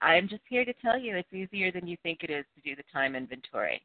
I, 0.00 0.14
I'm 0.14 0.28
just 0.28 0.42
here 0.48 0.64
to 0.64 0.74
tell 0.74 0.98
you 0.98 1.16
it's 1.16 1.32
easier 1.32 1.72
than 1.72 1.86
you 1.86 1.96
think 2.02 2.20
it 2.22 2.30
is 2.30 2.44
to 2.54 2.68
do 2.68 2.76
the 2.76 2.84
time 2.92 3.16
inventory. 3.16 3.82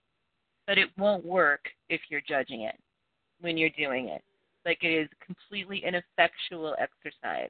But 0.68 0.78
it 0.78 0.90
won't 0.98 1.26
work 1.26 1.62
if 1.90 2.02
you're 2.10 2.22
judging 2.28 2.62
it 2.62 2.76
when 3.42 3.58
you're 3.58 3.70
doing 3.78 4.10
it. 4.10 4.24
Like 4.66 4.80
it 4.84 4.94
is 4.94 5.10
completely 5.26 5.84
ineffectual 5.86 6.76
exercise 6.80 7.50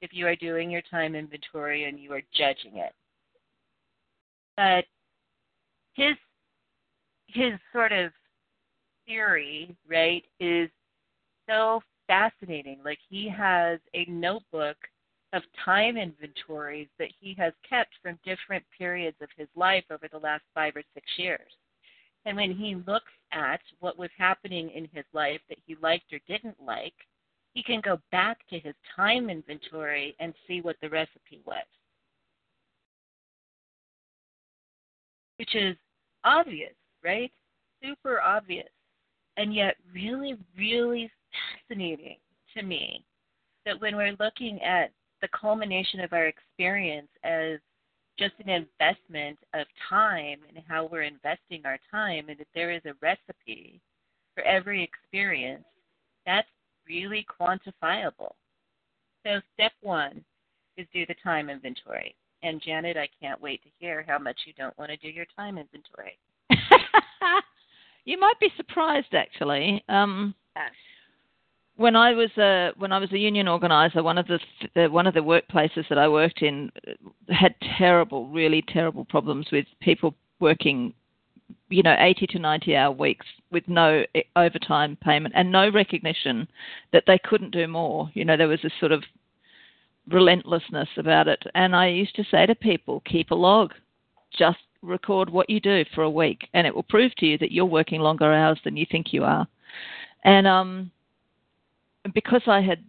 if 0.00 0.10
you 0.12 0.26
are 0.26 0.36
doing 0.36 0.70
your 0.70 0.82
time 0.90 1.14
inventory 1.14 1.84
and 1.84 1.98
you 1.98 2.12
are 2.12 2.22
judging 2.34 2.78
it. 2.78 2.92
But 4.56 4.84
his 5.94 6.16
his 7.26 7.52
sort 7.72 7.92
of 7.92 8.12
theory, 9.06 9.74
right, 9.88 10.24
is 10.40 10.68
so 11.48 11.80
fascinating. 12.06 12.78
Like 12.84 12.98
he 13.08 13.28
has 13.28 13.78
a 13.94 14.04
notebook 14.06 14.76
of 15.32 15.42
time 15.64 15.96
inventories 15.96 16.88
that 16.98 17.08
he 17.20 17.34
has 17.38 17.52
kept 17.68 17.92
from 18.02 18.18
different 18.24 18.64
periods 18.76 19.16
of 19.22 19.28
his 19.36 19.48
life 19.56 19.84
over 19.90 20.06
the 20.10 20.18
last 20.18 20.42
five 20.54 20.76
or 20.76 20.82
six 20.94 21.06
years. 21.16 21.50
And 22.24 22.36
when 22.36 22.54
he 22.54 22.76
looks 22.86 23.10
at 23.32 23.60
what 23.80 23.98
was 23.98 24.10
happening 24.16 24.70
in 24.70 24.88
his 24.92 25.04
life 25.12 25.40
that 25.48 25.58
he 25.66 25.76
liked 25.82 26.12
or 26.12 26.20
didn't 26.28 26.56
like, 26.64 26.94
he 27.54 27.62
can 27.62 27.80
go 27.80 27.98
back 28.10 28.38
to 28.48 28.58
his 28.58 28.74
time 28.94 29.28
inventory 29.28 30.14
and 30.20 30.32
see 30.46 30.60
what 30.60 30.76
the 30.80 30.88
recipe 30.88 31.40
was. 31.44 31.64
Which 35.38 35.54
is 35.54 35.76
obvious, 36.24 36.74
right? 37.02 37.32
Super 37.82 38.20
obvious. 38.20 38.68
And 39.36 39.54
yet, 39.54 39.76
really, 39.92 40.36
really 40.56 41.10
fascinating 41.68 42.18
to 42.56 42.62
me 42.62 43.04
that 43.66 43.80
when 43.80 43.96
we're 43.96 44.16
looking 44.20 44.60
at 44.62 44.92
the 45.20 45.28
culmination 45.28 46.00
of 46.00 46.12
our 46.12 46.26
experience 46.26 47.08
as 47.24 47.58
just 48.18 48.34
an 48.44 48.48
investment 48.48 49.38
of 49.54 49.66
time 49.88 50.38
and 50.48 50.62
how 50.68 50.88
we're 50.90 51.02
investing 51.02 51.62
our 51.64 51.78
time, 51.90 52.28
and 52.28 52.38
that 52.38 52.48
there 52.54 52.70
is 52.70 52.82
a 52.84 52.94
recipe 53.00 53.80
for 54.34 54.42
every 54.44 54.82
experience, 54.82 55.64
that's 56.26 56.48
really 56.86 57.26
quantifiable. 57.40 58.32
So, 59.24 59.40
step 59.54 59.72
one 59.80 60.24
is 60.76 60.86
do 60.92 61.06
the 61.06 61.14
time 61.22 61.48
inventory. 61.50 62.14
And 62.42 62.60
Janet, 62.60 62.96
I 62.96 63.08
can't 63.20 63.40
wait 63.40 63.62
to 63.62 63.68
hear 63.78 64.04
how 64.06 64.18
much 64.18 64.36
you 64.46 64.52
don't 64.54 64.76
want 64.78 64.90
to 64.90 64.96
do 64.96 65.08
your 65.08 65.26
time 65.36 65.58
inventory. 65.58 66.18
you 68.04 68.18
might 68.18 68.38
be 68.40 68.48
surprised, 68.56 69.14
actually. 69.14 69.84
Um, 69.88 70.34
when 71.76 71.96
I 71.96 72.12
was 72.12 72.30
a 72.38 72.72
when 72.76 72.92
I 72.92 72.98
was 72.98 73.12
a 73.12 73.18
union 73.18 73.48
organizer, 73.48 74.02
one 74.02 74.18
of 74.18 74.26
the, 74.26 74.88
one 74.88 75.06
of 75.06 75.14
the 75.14 75.20
workplaces 75.20 75.88
that 75.88 75.98
I 75.98 76.08
worked 76.08 76.42
in 76.42 76.70
had 77.28 77.54
terrible, 77.78 78.28
really 78.28 78.62
terrible 78.68 79.04
problems 79.04 79.46
with 79.50 79.66
people 79.80 80.14
working 80.40 80.94
you 81.68 81.82
know 81.82 81.96
80 81.98 82.26
to 82.28 82.38
90 82.38 82.76
hour 82.76 82.92
weeks 82.92 83.26
with 83.50 83.66
no 83.68 84.04
overtime 84.36 84.96
payment 85.02 85.34
and 85.36 85.50
no 85.50 85.70
recognition 85.70 86.48
that 86.92 87.04
they 87.06 87.18
couldn't 87.18 87.50
do 87.50 87.66
more. 87.66 88.10
You 88.14 88.24
know 88.24 88.36
there 88.36 88.48
was 88.48 88.62
this 88.62 88.72
sort 88.78 88.92
of 88.92 89.02
relentlessness 90.08 90.88
about 90.96 91.28
it. 91.28 91.42
And 91.54 91.76
i 91.76 91.88
used 91.88 92.16
to 92.16 92.24
say 92.30 92.44
to 92.46 92.54
people 92.54 93.02
keep 93.06 93.30
a 93.30 93.34
log. 93.34 93.72
Just 94.36 94.58
record 94.82 95.30
what 95.30 95.48
you 95.48 95.60
do 95.60 95.84
for 95.94 96.02
a 96.02 96.10
week, 96.10 96.48
and 96.54 96.66
it 96.66 96.74
will 96.74 96.82
prove 96.82 97.14
to 97.16 97.26
you 97.26 97.38
that 97.38 97.52
you're 97.52 97.64
working 97.64 98.00
longer 98.00 98.32
hours 98.32 98.58
than 98.64 98.76
you 98.76 98.86
think 98.90 99.12
you 99.12 99.24
are. 99.24 99.46
And 100.24 100.46
um, 100.46 100.90
because 102.14 102.42
I 102.46 102.60
had, 102.60 102.84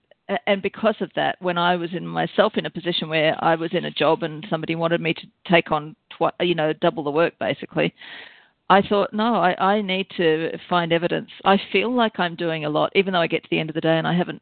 and 0.48 0.62
because 0.62 0.96
of 1.02 1.12
that, 1.16 1.42
when 1.42 1.58
I 1.58 1.76
was 1.76 1.90
in 1.94 2.08
myself 2.08 2.54
in 2.56 2.66
a 2.66 2.70
position 2.70 3.10
where 3.10 3.36
I 3.44 3.56
was 3.56 3.72
in 3.74 3.86
a 3.86 3.92
job 3.92 4.24
and 4.24 4.46
somebody 4.50 4.76
wanted 4.76 5.02
me 5.02 5.14
to 5.14 5.28
take 5.50 5.72
on, 5.72 5.96
tw- 6.12 6.34
you 6.42 6.56
know, 6.56 6.74
double 6.74 7.04
the 7.04 7.12
work 7.12 7.34
basically, 7.40 7.94
I 8.70 8.82
thought, 8.82 9.14
no, 9.14 9.36
I, 9.36 9.56
I 9.60 9.82
need 9.82 10.08
to 10.18 10.58
find 10.70 10.94
evidence. 10.94 11.30
I 11.44 11.60
feel 11.72 11.94
like 11.94 12.20
I'm 12.20 12.36
doing 12.36 12.66
a 12.66 12.70
lot, 12.70 12.92
even 12.96 13.14
though 13.14 13.20
I 13.20 13.28
get 13.28 13.44
to 13.44 13.50
the 13.52 13.60
end 13.60 13.70
of 13.70 13.76
the 13.76 13.82
day 13.82 13.98
and 13.98 14.08
I 14.08 14.16
haven't, 14.16 14.42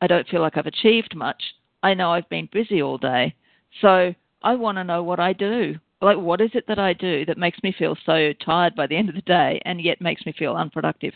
I 0.00 0.06
don't 0.06 0.28
feel 0.28 0.40
like 0.40 0.56
I've 0.56 0.66
achieved 0.66 1.14
much. 1.14 1.42
I 1.82 1.94
know 1.94 2.12
I've 2.12 2.28
been 2.28 2.48
busy 2.52 2.82
all 2.82 2.98
day. 2.98 3.34
So 3.80 4.14
I 4.42 4.54
want 4.54 4.76
to 4.78 4.84
know 4.84 5.02
what 5.02 5.20
I 5.20 5.32
do. 5.32 5.76
Like, 6.02 6.18
what 6.18 6.40
is 6.40 6.50
it 6.54 6.64
that 6.66 6.78
I 6.78 6.94
do 6.94 7.24
that 7.26 7.38
makes 7.38 7.58
me 7.62 7.74
feel 7.78 7.96
so 8.06 8.32
tired 8.44 8.74
by 8.74 8.86
the 8.86 8.96
end 8.96 9.08
of 9.08 9.14
the 9.14 9.20
day 9.22 9.60
and 9.64 9.80
yet 9.80 10.00
makes 10.00 10.24
me 10.26 10.34
feel 10.36 10.56
unproductive? 10.56 11.14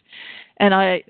And 0.58 0.74
I 0.74 1.02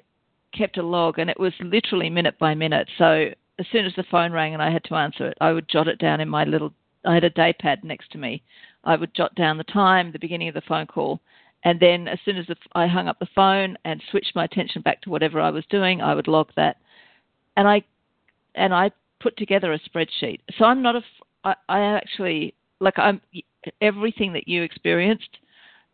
kept 0.56 0.78
a 0.78 0.82
log, 0.82 1.18
and 1.18 1.30
it 1.30 1.38
was 1.38 1.52
literally 1.60 2.10
minute 2.10 2.38
by 2.38 2.54
minute. 2.54 2.88
So 2.98 3.26
as 3.58 3.66
soon 3.72 3.84
as 3.84 3.92
the 3.96 4.04
phone 4.10 4.32
rang 4.32 4.54
and 4.54 4.62
I 4.62 4.70
had 4.70 4.84
to 4.84 4.94
answer 4.94 5.26
it, 5.28 5.38
I 5.40 5.52
would 5.52 5.68
jot 5.68 5.88
it 5.88 5.98
down 5.98 6.20
in 6.20 6.28
my 6.28 6.44
little. 6.44 6.72
I 7.04 7.14
had 7.14 7.24
a 7.24 7.30
day 7.30 7.52
pad 7.52 7.84
next 7.84 8.10
to 8.12 8.18
me. 8.18 8.42
I 8.84 8.96
would 8.96 9.14
jot 9.14 9.34
down 9.34 9.58
the 9.58 9.64
time, 9.64 10.12
the 10.12 10.18
beginning 10.18 10.48
of 10.48 10.54
the 10.54 10.62
phone 10.62 10.86
call, 10.86 11.20
and 11.64 11.80
then 11.80 12.08
as 12.08 12.18
soon 12.24 12.36
as 12.36 12.46
I 12.74 12.86
hung 12.86 13.08
up 13.08 13.18
the 13.18 13.28
phone 13.34 13.76
and 13.84 14.02
switched 14.10 14.36
my 14.36 14.44
attention 14.44 14.82
back 14.82 15.00
to 15.02 15.10
whatever 15.10 15.40
I 15.40 15.50
was 15.50 15.64
doing, 15.70 16.02
I 16.02 16.14
would 16.14 16.28
log 16.28 16.50
that. 16.56 16.76
And 17.56 17.66
I 17.66 17.82
and 18.54 18.74
I 18.74 18.90
put 19.20 19.36
together 19.36 19.72
a 19.72 19.80
spreadsheet. 19.80 20.40
So 20.58 20.66
I'm 20.66 20.82
not 20.82 20.96
a 20.96 21.02
I, 21.44 21.54
I 21.68 21.80
actually 21.80 22.54
like 22.80 22.98
I'm 22.98 23.20
everything 23.80 24.32
that 24.34 24.46
you 24.46 24.62
experienced, 24.62 25.38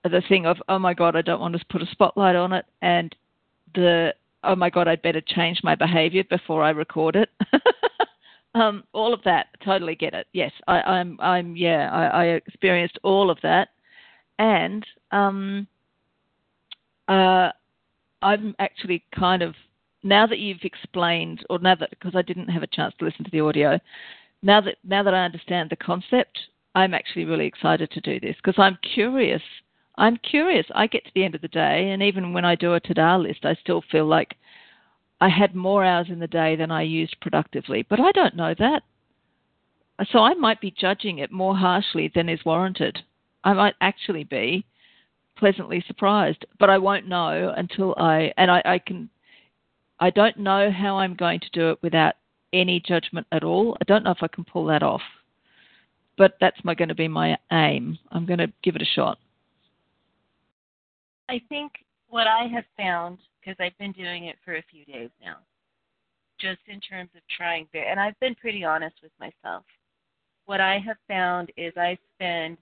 the 0.03 0.23
thing 0.29 0.47
of 0.47 0.57
oh 0.69 0.79
my 0.79 0.95
god, 0.95 1.15
I 1.15 1.23
don't 1.23 1.41
want 1.41 1.57
to 1.57 1.65
put 1.71 1.83
a 1.83 1.87
spotlight 1.87 2.37
on 2.37 2.53
it, 2.53 2.65
and 2.83 3.15
the 3.75 4.13
oh 4.45 4.57
my 4.57 4.71
god, 4.71 4.89
I'd 4.89 5.03
better 5.03 5.21
change 5.21 5.61
my 5.63 5.75
behaviour 5.75 6.25
before 6.25 6.63
I 6.63 6.71
record 6.71 7.17
it. 7.17 7.29
um, 8.55 8.85
all 8.93 9.15
of 9.15 9.23
that, 9.25 9.49
totally 9.65 9.95
get 9.95 10.15
it. 10.15 10.27
Yes, 10.33 10.53
I, 10.67 10.81
I'm 10.81 11.19
I'm 11.21 11.57
yeah, 11.57 11.91
I, 11.93 12.07
I 12.07 12.25
experienced 12.27 12.99
all 13.03 13.31
of 13.31 13.39
that, 13.43 13.69
and 14.39 14.85
um, 15.13 15.67
uh, 17.09 17.51
I'm 18.23 18.55
actually 18.59 19.05
kind 19.15 19.43
of 19.43 19.55
now 20.03 20.27
that 20.27 20.39
you've 20.39 20.63
explained, 20.63 21.45
or 21.51 21.59
now 21.59 21.75
that 21.75 21.91
because 21.91 22.15
I 22.15 22.23
didn't 22.23 22.49
have 22.49 22.63
a 22.63 22.69
chance 22.69 22.95
to 22.99 23.05
listen 23.05 23.25
to 23.25 23.31
the 23.31 23.41
audio, 23.41 23.79
now 24.43 24.61
that 24.61 24.77
now 24.85 25.03
that 25.03 25.15
I 25.15 25.25
understand 25.25 25.71
the 25.71 25.77
concept, 25.77 26.39
I'm 26.75 26.95
actually 26.95 27.25
really 27.25 27.47
excited 27.47 27.91
to 27.91 28.01
do 28.01 28.21
this 28.21 28.37
because 28.37 28.59
I'm 28.59 28.79
curious. 28.95 29.43
I'm 30.01 30.17
curious. 30.17 30.65
I 30.75 30.87
get 30.87 31.05
to 31.05 31.11
the 31.15 31.25
end 31.25 31.35
of 31.35 31.43
the 31.43 31.49
day, 31.49 31.91
and 31.91 32.03
even 32.03 32.33
when 32.33 32.47
I 32.47 32.55
do 32.55 32.73
a 32.73 32.81
to-do 32.81 33.17
list, 33.17 33.45
I 33.45 33.55
still 33.61 33.83
feel 33.93 34.07
like 34.07 34.35
I 35.21 35.29
had 35.29 35.55
more 35.55 35.85
hours 35.85 36.07
in 36.09 36.19
the 36.19 36.27
day 36.27 36.57
than 36.57 36.71
I 36.71 36.83
used 36.83 37.21
productively. 37.21 37.83
But 37.83 38.01
I 38.01 38.11
don't 38.13 38.35
know 38.35 38.55
that, 38.59 38.83
so 40.11 40.21
I 40.21 40.33
might 40.33 40.59
be 40.59 40.71
judging 40.71 41.19
it 41.19 41.31
more 41.31 41.55
harshly 41.55 42.11
than 42.15 42.31
is 42.31 42.47
warranted. 42.47 42.99
I 43.45 43.53
might 43.53 43.75
actually 43.83 44.25
be 44.25 44.65
pleasantly 45.37 45.85
surprised, 45.87 46.47
but 46.59 46.71
I 46.71 46.79
won't 46.79 47.07
know 47.07 47.53
until 47.55 47.95
I 47.99 48.33
and 48.39 48.51
I, 48.51 48.63
I 48.65 48.79
can. 48.79 49.11
I 50.01 50.09
don't 50.09 50.39
know 50.39 50.71
how 50.71 50.97
I'm 50.97 51.15
going 51.15 51.41
to 51.41 51.51
do 51.53 51.73
it 51.73 51.79
without 51.83 52.15
any 52.55 52.81
judgment 52.81 53.27
at 53.33 53.45
all. 53.45 53.77
I 53.83 53.85
don't 53.85 54.05
know 54.05 54.13
if 54.13 54.23
I 54.23 54.29
can 54.29 54.45
pull 54.45 54.65
that 54.67 54.83
off, 54.83 55.03
but 56.17 56.39
that's 56.41 56.65
my 56.65 56.75
going 56.75 56.89
to 56.89 56.95
be 56.95 57.07
my 57.07 57.37
aim. 57.53 57.99
I'm 58.11 58.25
going 58.25 58.39
to 58.39 58.51
give 58.63 58.77
it 58.77 58.83
a 58.83 58.87
shot. 58.87 59.19
I 61.31 61.41
think 61.49 61.71
what 62.09 62.27
I 62.27 62.49
have 62.53 62.65
found, 62.77 63.19
because 63.39 63.57
I've 63.61 63.79
been 63.79 63.93
doing 63.93 64.25
it 64.25 64.37
for 64.45 64.57
a 64.57 64.65
few 64.69 64.85
days 64.85 65.11
now, 65.23 65.37
just 66.41 66.59
in 66.67 66.81
terms 66.81 67.11
of 67.15 67.23
trying, 67.37 67.69
and 67.73 68.01
I've 68.01 68.19
been 68.19 68.35
pretty 68.35 68.65
honest 68.65 68.97
with 69.01 69.13
myself. 69.21 69.63
What 70.47 70.61
I 70.61 70.81
have 70.85 70.97
found 71.07 71.53
is 71.57 71.73
I 71.77 71.97
spend 72.17 72.59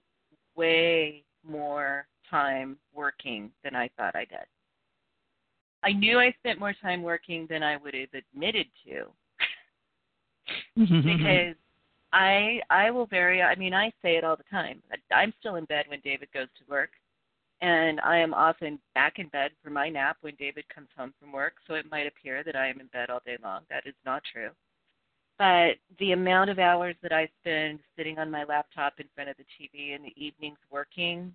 way 0.55 1.23
more 1.43 2.05
time 2.29 2.77
working 2.93 3.49
than 3.63 3.75
I 3.75 3.89
thought 3.97 4.15
I 4.15 4.25
did. 4.25 4.45
I 5.81 5.93
knew 5.93 6.19
I 6.19 6.31
spent 6.37 6.59
more 6.59 6.75
time 6.79 7.01
working 7.01 7.47
than 7.49 7.63
I 7.63 7.77
would 7.77 7.95
have 7.95 8.09
admitted 8.13 8.67
to 8.85 9.05
because 10.75 11.55
I 12.13 12.59
I 12.69 12.91
will 12.91 13.07
vary. 13.07 13.41
I 13.41 13.55
mean, 13.55 13.73
I 13.73 13.91
say 14.03 14.17
it 14.17 14.23
all 14.23 14.35
the 14.35 14.43
time. 14.51 14.83
I'm 15.11 15.33
still 15.39 15.55
in 15.55 15.65
bed 15.65 15.85
when 15.87 16.01
David 16.01 16.27
goes 16.33 16.49
to 16.59 16.69
work, 16.69 16.91
and 17.61 17.99
I 18.01 18.17
am 18.17 18.33
often 18.33 18.79
back 18.95 19.19
in 19.19 19.27
bed 19.29 19.51
for 19.63 19.69
my 19.69 19.89
nap 19.89 20.17
when 20.21 20.35
David 20.35 20.65
comes 20.73 20.87
home 20.97 21.13
from 21.19 21.31
work. 21.31 21.53
So 21.67 21.73
it 21.73 21.89
might 21.91 22.07
appear 22.07 22.43
that 22.43 22.55
I 22.55 22.67
am 22.67 22.79
in 22.79 22.87
bed 22.87 23.09
all 23.09 23.21
day 23.25 23.37
long. 23.43 23.61
That 23.69 23.85
is 23.85 23.95
not 24.05 24.23
true. 24.31 24.49
But 25.37 25.75
the 25.99 26.11
amount 26.11 26.49
of 26.49 26.59
hours 26.59 26.95
that 27.01 27.13
I 27.13 27.29
spend 27.41 27.79
sitting 27.97 28.17
on 28.19 28.31
my 28.31 28.43
laptop 28.43 28.93
in 28.99 29.05
front 29.15 29.29
of 29.29 29.37
the 29.37 29.43
TV 29.43 29.95
in 29.95 30.03
the 30.03 30.13
evenings 30.15 30.57
working, 30.69 31.33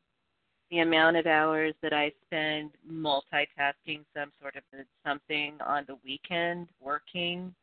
the 0.71 0.81
amount 0.81 1.17
of 1.17 1.27
hours 1.27 1.75
that 1.83 1.93
I 1.93 2.13
spend 2.27 2.71
multitasking 2.91 4.05
some 4.15 4.31
sort 4.41 4.57
of 4.57 4.63
something 5.07 5.57
on 5.65 5.85
the 5.87 5.97
weekend 6.05 6.69
working, 6.81 7.55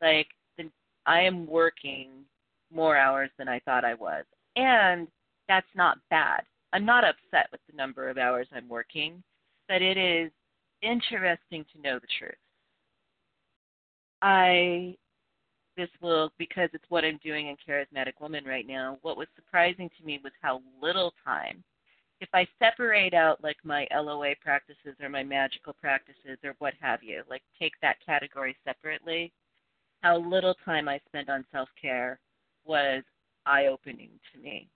like 0.00 0.28
I 1.06 1.20
am 1.20 1.46
working 1.46 2.10
more 2.72 2.96
hours 2.96 3.30
than 3.38 3.48
I 3.48 3.58
thought 3.60 3.84
I 3.84 3.94
was. 3.94 4.24
And 4.56 5.08
that's 5.48 5.66
not 5.74 5.98
bad. 6.10 6.42
I'm 6.72 6.84
not 6.86 7.04
upset 7.04 7.48
with 7.52 7.60
the 7.68 7.76
number 7.76 8.08
of 8.08 8.18
hours 8.18 8.48
I'm 8.52 8.68
working, 8.68 9.22
but 9.68 9.82
it 9.82 9.96
is 9.96 10.30
interesting 10.82 11.64
to 11.72 11.80
know 11.82 11.98
the 11.98 12.06
truth. 12.18 12.34
I 14.22 14.96
this 15.76 15.88
will 16.00 16.30
because 16.38 16.68
it's 16.74 16.84
what 16.90 17.04
I'm 17.04 17.18
doing 17.24 17.48
in 17.48 17.56
Charismatic 17.56 18.20
Woman 18.20 18.44
right 18.44 18.66
now. 18.66 18.98
What 19.02 19.16
was 19.16 19.26
surprising 19.34 19.90
to 19.98 20.06
me 20.06 20.20
was 20.22 20.32
how 20.40 20.60
little 20.82 21.14
time. 21.24 21.64
If 22.20 22.28
I 22.34 22.46
separate 22.58 23.14
out 23.14 23.42
like 23.42 23.56
my 23.64 23.88
LOA 23.92 24.34
practices 24.40 24.94
or 25.02 25.08
my 25.08 25.24
magical 25.24 25.72
practices 25.72 26.38
or 26.44 26.54
what 26.58 26.74
have 26.80 27.02
you, 27.02 27.22
like 27.28 27.42
take 27.58 27.72
that 27.82 27.96
category 28.04 28.54
separately, 28.64 29.32
how 30.02 30.18
little 30.18 30.54
time 30.64 30.88
I 30.88 31.00
spent 31.08 31.28
on 31.28 31.44
self 31.50 31.68
care 31.80 32.20
was 32.64 33.02
eye 33.46 33.66
opening 33.66 34.10
to 34.32 34.40
me. 34.40 34.68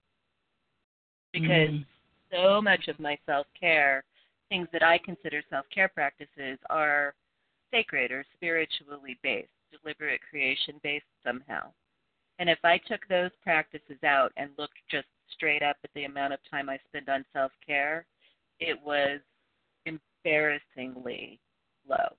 Because 1.41 1.71
mm. 1.71 1.85
so 2.33 2.63
much 2.63 2.89
of 2.89 2.99
my 2.99 3.19
self 3.27 3.47
care, 3.59 4.05
things 4.49 4.69
that 4.73 4.83
I 4.83 4.99
consider 4.99 5.43
self 5.51 5.67
care 5.73 5.89
practices, 5.89 6.59
are 6.71 7.15
sacred 7.71 8.11
or 8.11 8.25
spiritually 8.35 9.19
based, 9.23 9.49
deliberate 9.71 10.21
creation 10.31 10.81
based 10.83 11.05
somehow. 11.25 11.71
And 12.39 12.49
if 12.51 12.59
I 12.65 12.79
took 12.79 13.07
those 13.09 13.31
practices 13.43 14.03
out 14.05 14.33
and 14.37 14.51
looked 14.59 14.79
just 14.91 15.07
straight 15.33 15.63
up 15.63 15.77
at 15.85 15.91
the 15.95 16.05
amount 16.05 16.33
of 16.33 16.41
time 16.51 16.69
I 16.69 16.79
spend 16.89 17.09
on 17.09 17.25
self 17.33 17.53
care, 17.67 18.07
it 18.61 18.79
was 18.85 19.21
embarrassingly 19.87 21.39
low. 21.89 22.17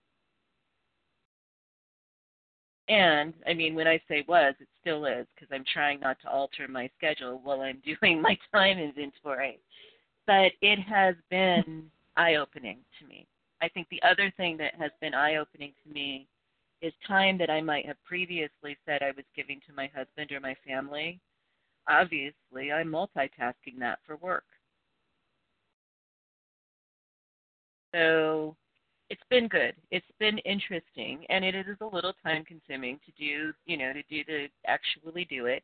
And 2.89 3.34
I 3.45 3.54
mean, 3.54 3.76
when 3.76 3.88
I 3.88 4.00
say 4.08 4.23
was, 4.28 4.56
it 4.60 4.67
still 4.80 5.06
is 5.06 5.28
because 5.36 5.54
I'm 5.54 5.65
trying 5.71 6.00
not 6.00 6.17
to 6.21 6.30
alter 6.30 6.67
my 6.69 6.89
schedule 6.97 7.41
while 7.43 7.62
I'm 7.62 7.82
doing 8.02 8.21
my 8.21 8.38
time 8.54 8.78
in 8.78 8.89
inventory. 8.89 9.60
But 10.26 10.52
it 10.62 10.80
has 10.80 11.15
been 11.30 11.89
eye 12.15 12.36
opening 12.36 12.80
to 13.00 13.08
me. 13.08 13.28
I 13.62 13.69
think 13.69 13.88
the 13.89 14.02
other 14.04 14.32
thing 14.38 14.58
that 14.58 14.76
has 14.76 14.91
been 15.02 15.13
eye 15.13 15.36
opening 15.36 15.73
to 15.84 15.93
me 15.93 16.28
is 16.82 16.93
time 17.08 17.38
that 17.39 17.50
I 17.50 17.60
might 17.62 17.86
have 17.88 18.02
previously 18.06 18.78
said 18.86 19.02
I 19.02 19.12
was 19.15 19.26
giving 19.36 19.60
to 19.67 19.73
my 19.73 19.89
husband 19.95 20.32
or 20.32 20.39
my 20.39 20.56
family. 20.65 21.19
Obviously, 21.89 22.71
I'm 22.71 22.89
multitasking 22.89 23.80
that 23.80 24.00
for 24.06 24.17
work. 24.17 24.43
So 27.93 28.56
it's 29.10 29.22
been 29.30 29.48
good. 29.48 29.74
It's 29.91 30.06
been 30.20 30.38
interesting, 30.39 31.26
and 31.30 31.46
it 31.46 31.56
is 31.56 31.78
a 31.82 31.86
little 31.86 32.13
time 32.24 32.43
consuming 32.43 33.00
to 33.06 33.12
do, 33.17 33.54
you 33.65 33.78
know, 33.78 33.93
to 33.93 34.04
do 34.10 34.24
to 34.26 34.48
actually 34.65 35.26
do 35.26 35.46
it. 35.46 35.63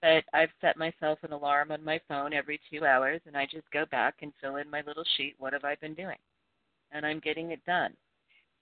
But 0.00 0.24
I've 0.32 0.50
set 0.60 0.76
myself 0.76 1.18
an 1.22 1.32
alarm 1.32 1.72
on 1.72 1.84
my 1.84 2.00
phone 2.08 2.32
every 2.32 2.60
two 2.70 2.86
hours, 2.86 3.20
and 3.26 3.36
I 3.36 3.46
just 3.46 3.70
go 3.72 3.84
back 3.90 4.16
and 4.22 4.32
fill 4.40 4.56
in 4.56 4.70
my 4.70 4.82
little 4.86 5.04
sheet. 5.16 5.34
What 5.38 5.52
have 5.52 5.64
I 5.64 5.74
been 5.76 5.94
doing? 5.94 6.16
And 6.92 7.04
I'm 7.04 7.20
getting 7.20 7.50
it 7.50 7.64
done. 7.66 7.92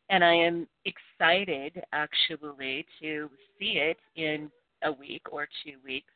And 0.09 0.25
I 0.25 0.35
am 0.35 0.67
excited 0.85 1.83
actually 1.93 2.87
to 3.01 3.29
see 3.59 3.79
it 3.79 3.99
in 4.17 4.51
a 4.83 4.93
week 4.93 5.23
or 5.31 5.47
two 5.65 5.77
weeks 5.85 6.13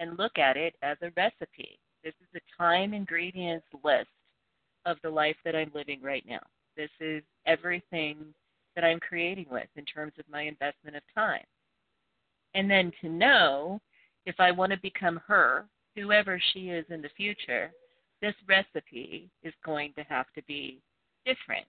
and 0.00 0.18
look 0.18 0.38
at 0.38 0.56
it 0.56 0.74
as 0.82 0.96
a 1.02 1.12
recipe. 1.16 1.78
This 2.02 2.14
is 2.20 2.28
a 2.40 2.62
time 2.62 2.94
ingredients 2.94 3.66
list 3.84 4.08
of 4.86 4.96
the 5.02 5.10
life 5.10 5.36
that 5.44 5.54
I'm 5.54 5.70
living 5.74 6.02
right 6.02 6.24
now. 6.26 6.40
This 6.76 6.90
is 7.00 7.22
everything 7.46 8.16
that 8.74 8.84
I'm 8.84 9.00
creating 9.00 9.46
with 9.50 9.68
in 9.76 9.84
terms 9.84 10.12
of 10.18 10.24
my 10.30 10.42
investment 10.42 10.96
of 10.96 11.02
time. 11.14 11.44
And 12.54 12.70
then 12.70 12.92
to 13.00 13.08
know 13.08 13.80
if 14.26 14.36
I 14.38 14.50
want 14.50 14.72
to 14.72 14.78
become 14.78 15.20
her, 15.26 15.66
whoever 15.96 16.40
she 16.52 16.70
is 16.70 16.84
in 16.90 17.02
the 17.02 17.10
future, 17.16 17.72
this 18.20 18.34
recipe 18.48 19.28
is 19.42 19.52
going 19.64 19.92
to 19.94 20.02
have 20.04 20.26
to 20.34 20.42
be 20.44 20.80
different. 21.26 21.66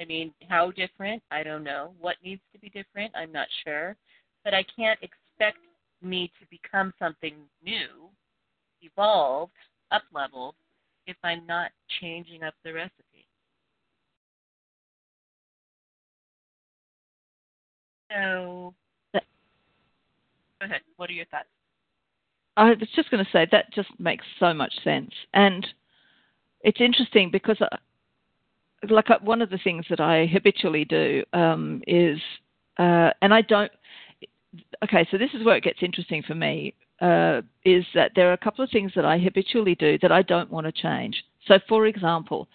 I 0.00 0.04
mean, 0.04 0.32
how 0.48 0.70
different? 0.70 1.22
I 1.30 1.42
don't 1.42 1.64
know. 1.64 1.92
What 2.00 2.16
needs 2.22 2.42
to 2.52 2.58
be 2.58 2.68
different? 2.68 3.12
I'm 3.14 3.32
not 3.32 3.48
sure. 3.64 3.96
But 4.44 4.54
I 4.54 4.64
can't 4.76 4.98
expect 5.02 5.58
me 6.02 6.30
to 6.40 6.46
become 6.50 6.92
something 6.98 7.34
new, 7.64 8.10
evolved, 8.82 9.52
up 9.90 10.02
leveled, 10.12 10.54
if 11.06 11.16
I'm 11.24 11.46
not 11.46 11.70
changing 12.00 12.42
up 12.42 12.54
the 12.64 12.72
recipe. 12.72 13.05
So, 18.10 18.74
go 19.12 19.20
ahead. 20.62 20.80
What 20.96 21.10
are 21.10 21.14
your 21.14 21.26
thoughts? 21.26 21.48
I 22.56 22.70
was 22.70 22.88
just 22.94 23.10
going 23.10 23.24
to 23.24 23.30
say 23.30 23.46
that 23.52 23.72
just 23.74 23.88
makes 23.98 24.24
so 24.40 24.54
much 24.54 24.72
sense, 24.82 25.10
and 25.34 25.66
it's 26.62 26.80
interesting 26.80 27.30
because, 27.30 27.58
I, 27.60 27.66
uh, 27.66 27.76
like, 28.88 29.10
uh, 29.10 29.18
one 29.22 29.42
of 29.42 29.50
the 29.50 29.58
things 29.62 29.84
that 29.90 30.00
I 30.00 30.26
habitually 30.26 30.84
do 30.84 31.22
um, 31.32 31.82
is, 31.86 32.18
uh, 32.78 33.10
and 33.20 33.34
I 33.34 33.42
don't. 33.42 33.70
Okay, 34.82 35.06
so 35.10 35.18
this 35.18 35.30
is 35.34 35.44
where 35.44 35.56
it 35.56 35.64
gets 35.64 35.82
interesting 35.82 36.22
for 36.22 36.34
me. 36.34 36.74
Uh, 37.00 37.42
is 37.66 37.84
that 37.94 38.12
there 38.16 38.30
are 38.30 38.32
a 38.32 38.38
couple 38.38 38.64
of 38.64 38.70
things 38.70 38.90
that 38.96 39.04
I 39.04 39.18
habitually 39.18 39.74
do 39.74 39.98
that 39.98 40.10
I 40.10 40.22
don't 40.22 40.50
want 40.50 40.64
to 40.64 40.72
change. 40.72 41.22
So, 41.46 41.58
for 41.68 41.86
example, 41.86 42.48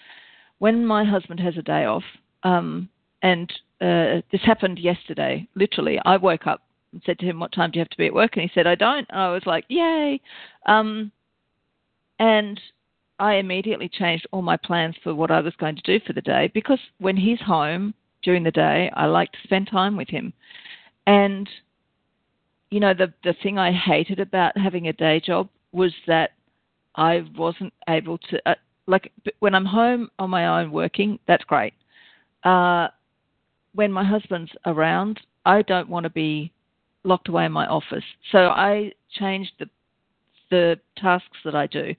when 0.58 0.84
my 0.84 1.04
husband 1.04 1.40
has 1.42 1.58
a 1.58 1.62
day 1.62 1.86
off, 1.86 2.04
um, 2.42 2.90
and 3.22 3.52
uh, 3.82 4.22
this 4.32 4.42
happened 4.44 4.80
yesterday, 4.80 5.48
literally, 5.56 6.00
I 6.06 6.18
woke 6.18 6.46
up 6.46 6.62
and 6.94 7.02
said 7.06 7.20
to 7.20 7.26
him, 7.26 7.40
What 7.40 7.52
time 7.52 7.72
do 7.72 7.80
you 7.80 7.82
have 7.82 7.90
to 7.90 7.98
be 7.98 8.08
at 8.08 8.14
work? 8.14 8.32
And 8.36 8.44
he 8.44 8.52
said, 8.54 8.68
I 8.68 8.76
don't. 8.76 9.08
I 9.12 9.32
was 9.32 9.44
like, 9.46 9.66
Yay. 9.70 10.22
Um, 10.68 11.12
and 12.20 12.60
I 13.20 13.36
immediately 13.36 13.90
changed 13.90 14.28
all 14.32 14.42
my 14.42 14.58
plans 14.58 14.96
for 15.04 15.16
what 15.16 15.32
I 15.32 15.42
was 15.42 15.54
going 15.58 15.76
to 15.76 15.82
do 15.82 16.04
for 16.06 16.14
the 16.14 16.22
day 16.22 16.52
because 16.54 16.80
when 17.00 17.18
he's 17.18 17.42
home 17.42 17.94
during 18.24 18.44
the 18.44 18.52
day, 18.52 18.92
I 18.94 19.06
like 19.06 19.32
to 19.32 19.38
spend 19.44 19.68
time 19.68 19.98
with 19.98 20.10
him. 20.10 20.34
And 21.08 21.50
you 22.70 22.80
know, 22.80 22.94
the 22.94 23.14
the 23.24 23.36
thing 23.44 23.58
I 23.58 23.72
hated 23.72 24.20
about 24.20 24.58
having 24.58 24.88
a 24.88 24.94
day 24.94 25.20
job 25.20 25.50
was 25.72 25.94
that 26.08 26.32
I 26.96 27.24
wasn't 27.36 27.74
able 27.90 28.18
to 28.18 28.50
uh, 28.50 28.56
like 28.88 29.12
when 29.40 29.56
I'm 29.56 29.66
home 29.66 30.10
on 30.20 30.30
my 30.30 30.62
own 30.62 30.72
working, 30.72 31.20
that's 31.28 31.44
great. 31.44 31.74
Uh, 32.44 32.88
when 33.74 33.92
my 33.92 34.04
husband's 34.04 34.52
around, 34.66 35.20
I 35.46 35.62
don't 35.62 35.90
want 35.90 36.04
to 36.04 36.10
be 36.10 36.52
locked 37.04 37.30
away 37.30 37.46
in 37.46 37.52
my 37.52 37.66
office. 37.68 38.04
So 38.32 38.48
I 38.50 38.92
changed 39.12 39.52
the 39.60 39.70
the 40.50 40.78
tasks 40.98 41.38
that 41.46 41.56
I 41.56 41.66
do. 41.66 41.96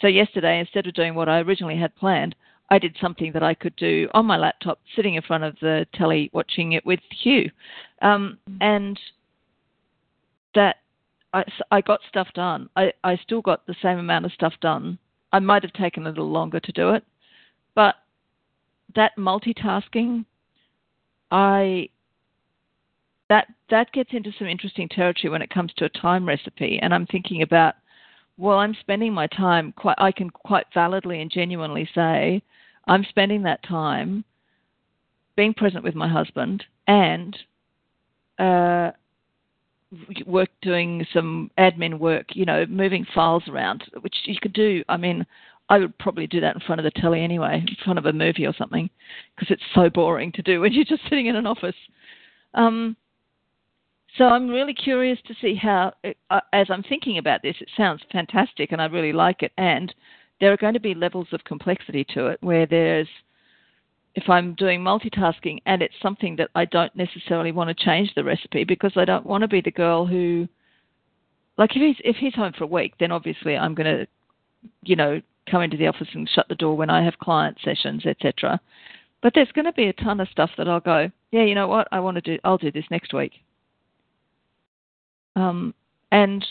So 0.00 0.06
yesterday, 0.08 0.60
instead 0.60 0.86
of 0.86 0.92
doing 0.92 1.14
what 1.14 1.28
I 1.28 1.38
originally 1.38 1.78
had 1.78 1.96
planned, 1.96 2.34
I 2.70 2.78
did 2.78 2.96
something 3.00 3.32
that 3.32 3.42
I 3.42 3.54
could 3.54 3.74
do 3.76 4.08
on 4.12 4.26
my 4.26 4.36
laptop, 4.36 4.78
sitting 4.94 5.14
in 5.14 5.22
front 5.22 5.44
of 5.44 5.56
the 5.60 5.86
telly, 5.94 6.30
watching 6.32 6.72
it 6.72 6.84
with 6.84 7.00
Hugh, 7.22 7.50
um, 8.02 8.38
and 8.60 8.98
that 10.54 10.76
I, 11.32 11.44
I 11.70 11.80
got 11.80 12.00
stuff 12.08 12.28
done. 12.34 12.68
I, 12.76 12.92
I 13.02 13.16
still 13.16 13.42
got 13.42 13.66
the 13.66 13.74
same 13.82 13.98
amount 13.98 14.24
of 14.24 14.32
stuff 14.32 14.54
done. 14.60 14.98
I 15.32 15.40
might 15.40 15.62
have 15.62 15.72
taken 15.72 16.06
a 16.06 16.10
little 16.10 16.30
longer 16.30 16.60
to 16.60 16.72
do 16.72 16.90
it, 16.90 17.04
but 17.74 17.96
that 18.94 19.12
multitasking, 19.18 20.24
I 21.30 21.88
that 23.28 23.48
that 23.70 23.90
gets 23.92 24.10
into 24.12 24.32
some 24.38 24.48
interesting 24.48 24.88
territory 24.88 25.30
when 25.30 25.42
it 25.42 25.50
comes 25.50 25.72
to 25.76 25.86
a 25.86 25.88
time 25.88 26.26
recipe. 26.26 26.78
And 26.82 26.92
I'm 26.92 27.06
thinking 27.06 27.42
about, 27.42 27.74
well, 28.36 28.58
I'm 28.58 28.76
spending 28.80 29.12
my 29.12 29.26
time 29.28 29.72
quite. 29.76 29.96
I 29.98 30.12
can 30.12 30.30
quite 30.30 30.66
validly 30.74 31.20
and 31.20 31.30
genuinely 31.30 31.88
say, 31.94 32.42
I'm 32.86 33.04
spending 33.08 33.42
that 33.44 33.62
time 33.62 34.24
being 35.36 35.54
present 35.54 35.82
with 35.82 35.94
my 35.94 36.08
husband 36.08 36.64
and 36.86 37.36
uh, 38.38 38.90
work 40.26 40.50
doing 40.62 41.06
some 41.12 41.50
admin 41.58 41.98
work. 41.98 42.26
You 42.34 42.44
know, 42.44 42.66
moving 42.66 43.06
files 43.14 43.44
around, 43.48 43.84
which 44.00 44.14
you 44.24 44.36
could 44.40 44.52
do. 44.52 44.84
I 44.88 44.96
mean. 44.96 45.26
I 45.68 45.78
would 45.78 45.96
probably 45.98 46.26
do 46.26 46.40
that 46.40 46.54
in 46.54 46.60
front 46.60 46.80
of 46.80 46.84
the 46.84 47.00
telly 47.00 47.22
anyway, 47.22 47.64
in 47.66 47.76
front 47.84 47.98
of 47.98 48.06
a 48.06 48.12
movie 48.12 48.46
or 48.46 48.54
something, 48.56 48.90
because 49.34 49.50
it's 49.50 49.62
so 49.74 49.88
boring 49.88 50.32
to 50.32 50.42
do 50.42 50.60
when 50.60 50.72
you're 50.72 50.84
just 50.84 51.02
sitting 51.08 51.26
in 51.26 51.36
an 51.36 51.46
office. 51.46 51.76
Um, 52.52 52.96
so 54.16 54.24
I'm 54.24 54.48
really 54.48 54.74
curious 54.74 55.18
to 55.26 55.34
see 55.40 55.54
how, 55.54 55.92
uh, 56.30 56.40
as 56.52 56.66
I'm 56.70 56.84
thinking 56.84 57.18
about 57.18 57.42
this, 57.42 57.56
it 57.60 57.70
sounds 57.76 58.02
fantastic 58.12 58.70
and 58.70 58.80
I 58.80 58.86
really 58.86 59.12
like 59.12 59.42
it. 59.42 59.52
And 59.58 59.92
there 60.40 60.52
are 60.52 60.56
going 60.56 60.74
to 60.74 60.80
be 60.80 60.94
levels 60.94 61.28
of 61.32 61.42
complexity 61.44 62.04
to 62.14 62.28
it 62.28 62.38
where 62.40 62.66
there's, 62.66 63.08
if 64.14 64.28
I'm 64.28 64.54
doing 64.54 64.80
multitasking 64.80 65.58
and 65.66 65.82
it's 65.82 65.94
something 66.00 66.36
that 66.36 66.50
I 66.54 66.66
don't 66.66 66.94
necessarily 66.94 67.50
want 67.50 67.76
to 67.76 67.84
change 67.84 68.12
the 68.14 68.22
recipe 68.22 68.62
because 68.62 68.92
I 68.96 69.04
don't 69.04 69.26
want 69.26 69.42
to 69.42 69.48
be 69.48 69.60
the 69.60 69.72
girl 69.72 70.06
who, 70.06 70.46
like 71.56 71.74
if 71.74 71.82
he's 71.82 71.96
if 72.04 72.16
he's 72.16 72.34
home 72.34 72.52
for 72.56 72.64
a 72.64 72.68
week, 72.68 72.94
then 73.00 73.10
obviously 73.10 73.56
I'm 73.56 73.74
going 73.74 73.86
to, 73.86 74.06
you 74.82 74.96
know, 74.96 75.20
come 75.50 75.62
into 75.62 75.76
the 75.76 75.86
office 75.86 76.08
and 76.14 76.28
shut 76.28 76.48
the 76.48 76.54
door 76.54 76.76
when 76.76 76.90
I 76.90 77.04
have 77.04 77.18
client 77.18 77.58
sessions, 77.64 78.06
etc. 78.06 78.60
But 79.22 79.32
there's 79.34 79.52
going 79.52 79.64
to 79.64 79.72
be 79.72 79.86
a 79.86 79.92
ton 79.92 80.20
of 80.20 80.28
stuff 80.28 80.50
that 80.58 80.68
I'll 80.68 80.80
go, 80.80 81.10
yeah, 81.30 81.44
you 81.44 81.54
know 81.54 81.68
what, 81.68 81.88
I 81.92 82.00
want 82.00 82.16
to 82.16 82.20
do, 82.20 82.38
I'll 82.44 82.58
do 82.58 82.70
this 82.70 82.84
next 82.90 83.12
week. 83.12 83.32
Um, 85.36 85.74
and 86.12 86.44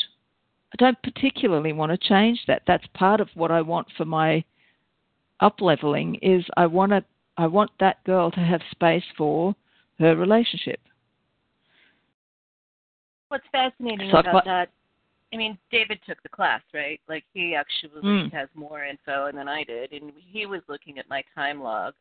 I 0.73 0.75
don't 0.77 1.01
particularly 1.03 1.71
want 1.71 1.91
to 1.91 1.97
change 1.97 2.41
that. 2.47 2.63
That's 2.67 2.85
part 2.93 3.21
of 3.21 3.29
what 3.35 3.51
I 3.51 3.61
want 3.61 3.87
for 3.95 4.05
my 4.05 4.43
up 5.39 5.61
leveling 5.61 6.15
is 6.21 6.43
I 6.57 6.65
want 6.65 6.91
to 6.91 7.03
I 7.37 7.47
want 7.47 7.71
that 7.79 8.03
girl 8.03 8.29
to 8.31 8.39
have 8.39 8.61
space 8.71 9.03
for 9.17 9.55
her 9.99 10.15
relationship. 10.15 10.79
What's 13.29 13.45
fascinating 13.51 14.09
so 14.11 14.19
about 14.19 14.45
that? 14.45 14.69
I 15.33 15.37
mean, 15.37 15.57
David 15.71 15.99
took 16.07 16.21
the 16.21 16.29
class, 16.29 16.61
right? 16.73 17.01
Like 17.09 17.23
he 17.33 17.55
actually 17.55 18.01
mm. 18.01 18.31
has 18.33 18.49
more 18.53 18.83
info 18.83 19.31
than 19.33 19.47
I 19.47 19.63
did, 19.63 19.91
and 19.91 20.11
he 20.15 20.45
was 20.45 20.61
looking 20.69 20.99
at 20.99 21.09
my 21.09 21.23
time 21.35 21.61
log 21.61 21.95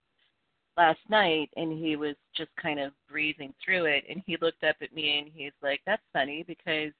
last 0.76 1.00
night 1.10 1.50
and 1.56 1.72
he 1.72 1.96
was 1.96 2.14
just 2.36 2.50
kind 2.60 2.80
of 2.80 2.92
breezing 3.08 3.52
through 3.62 3.84
it 3.84 4.04
and 4.08 4.22
he 4.26 4.36
looked 4.40 4.64
up 4.64 4.76
at 4.80 4.94
me 4.94 5.18
and 5.18 5.30
he's 5.34 5.52
like 5.62 5.80
that's 5.84 6.02
funny 6.12 6.44
because 6.46 6.92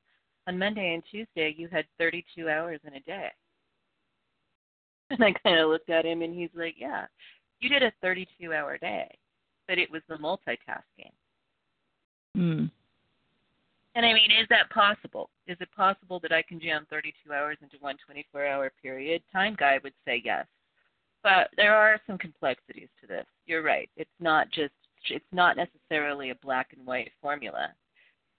on 0.47 0.59
monday 0.59 0.92
and 0.95 1.03
tuesday 1.11 1.55
you 1.57 1.68
had 1.68 1.85
32 1.99 2.49
hours 2.49 2.81
in 2.87 2.95
a 2.95 3.01
day 3.01 3.29
and 5.11 5.25
i 5.25 5.33
kind 5.42 5.59
of 5.59 5.71
looked 5.71 5.90
at 5.90 6.05
him 6.05 6.23
and 6.23 6.35
he's 6.35 6.51
like 6.55 6.75
yeah 6.79 7.07
you 7.61 7.68
did 7.68 7.83
a 7.83 7.92
32 8.03 8.53
hour 8.53 8.77
day 8.77 9.11
but 9.66 9.79
it 9.79 9.90
was 9.90 10.03
the 10.09 10.16
multitasking 10.16 11.12
mm. 12.37 12.71
And 13.94 14.07
i 14.07 14.12
mean 14.12 14.31
is 14.40 14.46
that 14.48 14.70
possible 14.70 15.31
is 15.46 15.57
it 15.61 15.68
possible 15.76 16.20
that 16.20 16.33
i 16.33 16.42
can 16.42 16.61
jam 16.61 16.87
32 16.90 17.33
hours 17.33 17.59
into 17.62 17.76
one 17.81 17.96
24 18.05 18.46
hour 18.46 18.72
period 18.83 19.22
time 19.33 19.55
guy 19.59 19.78
would 19.83 19.94
say 20.05 20.20
yes 20.24 20.46
but 21.22 21.50
there 21.57 21.74
are 21.74 22.00
some 22.07 22.18
complexities 22.18 22.88
to 23.00 23.07
this. 23.07 23.26
You're 23.46 23.62
right. 23.62 23.88
It's 23.96 24.11
not 24.20 24.50
just 24.50 24.72
it's 25.11 25.24
not 25.33 25.57
necessarily 25.57 26.31
a 26.31 26.35
black 26.37 26.72
and 26.76 26.87
white 26.87 27.11
formula. 27.20 27.72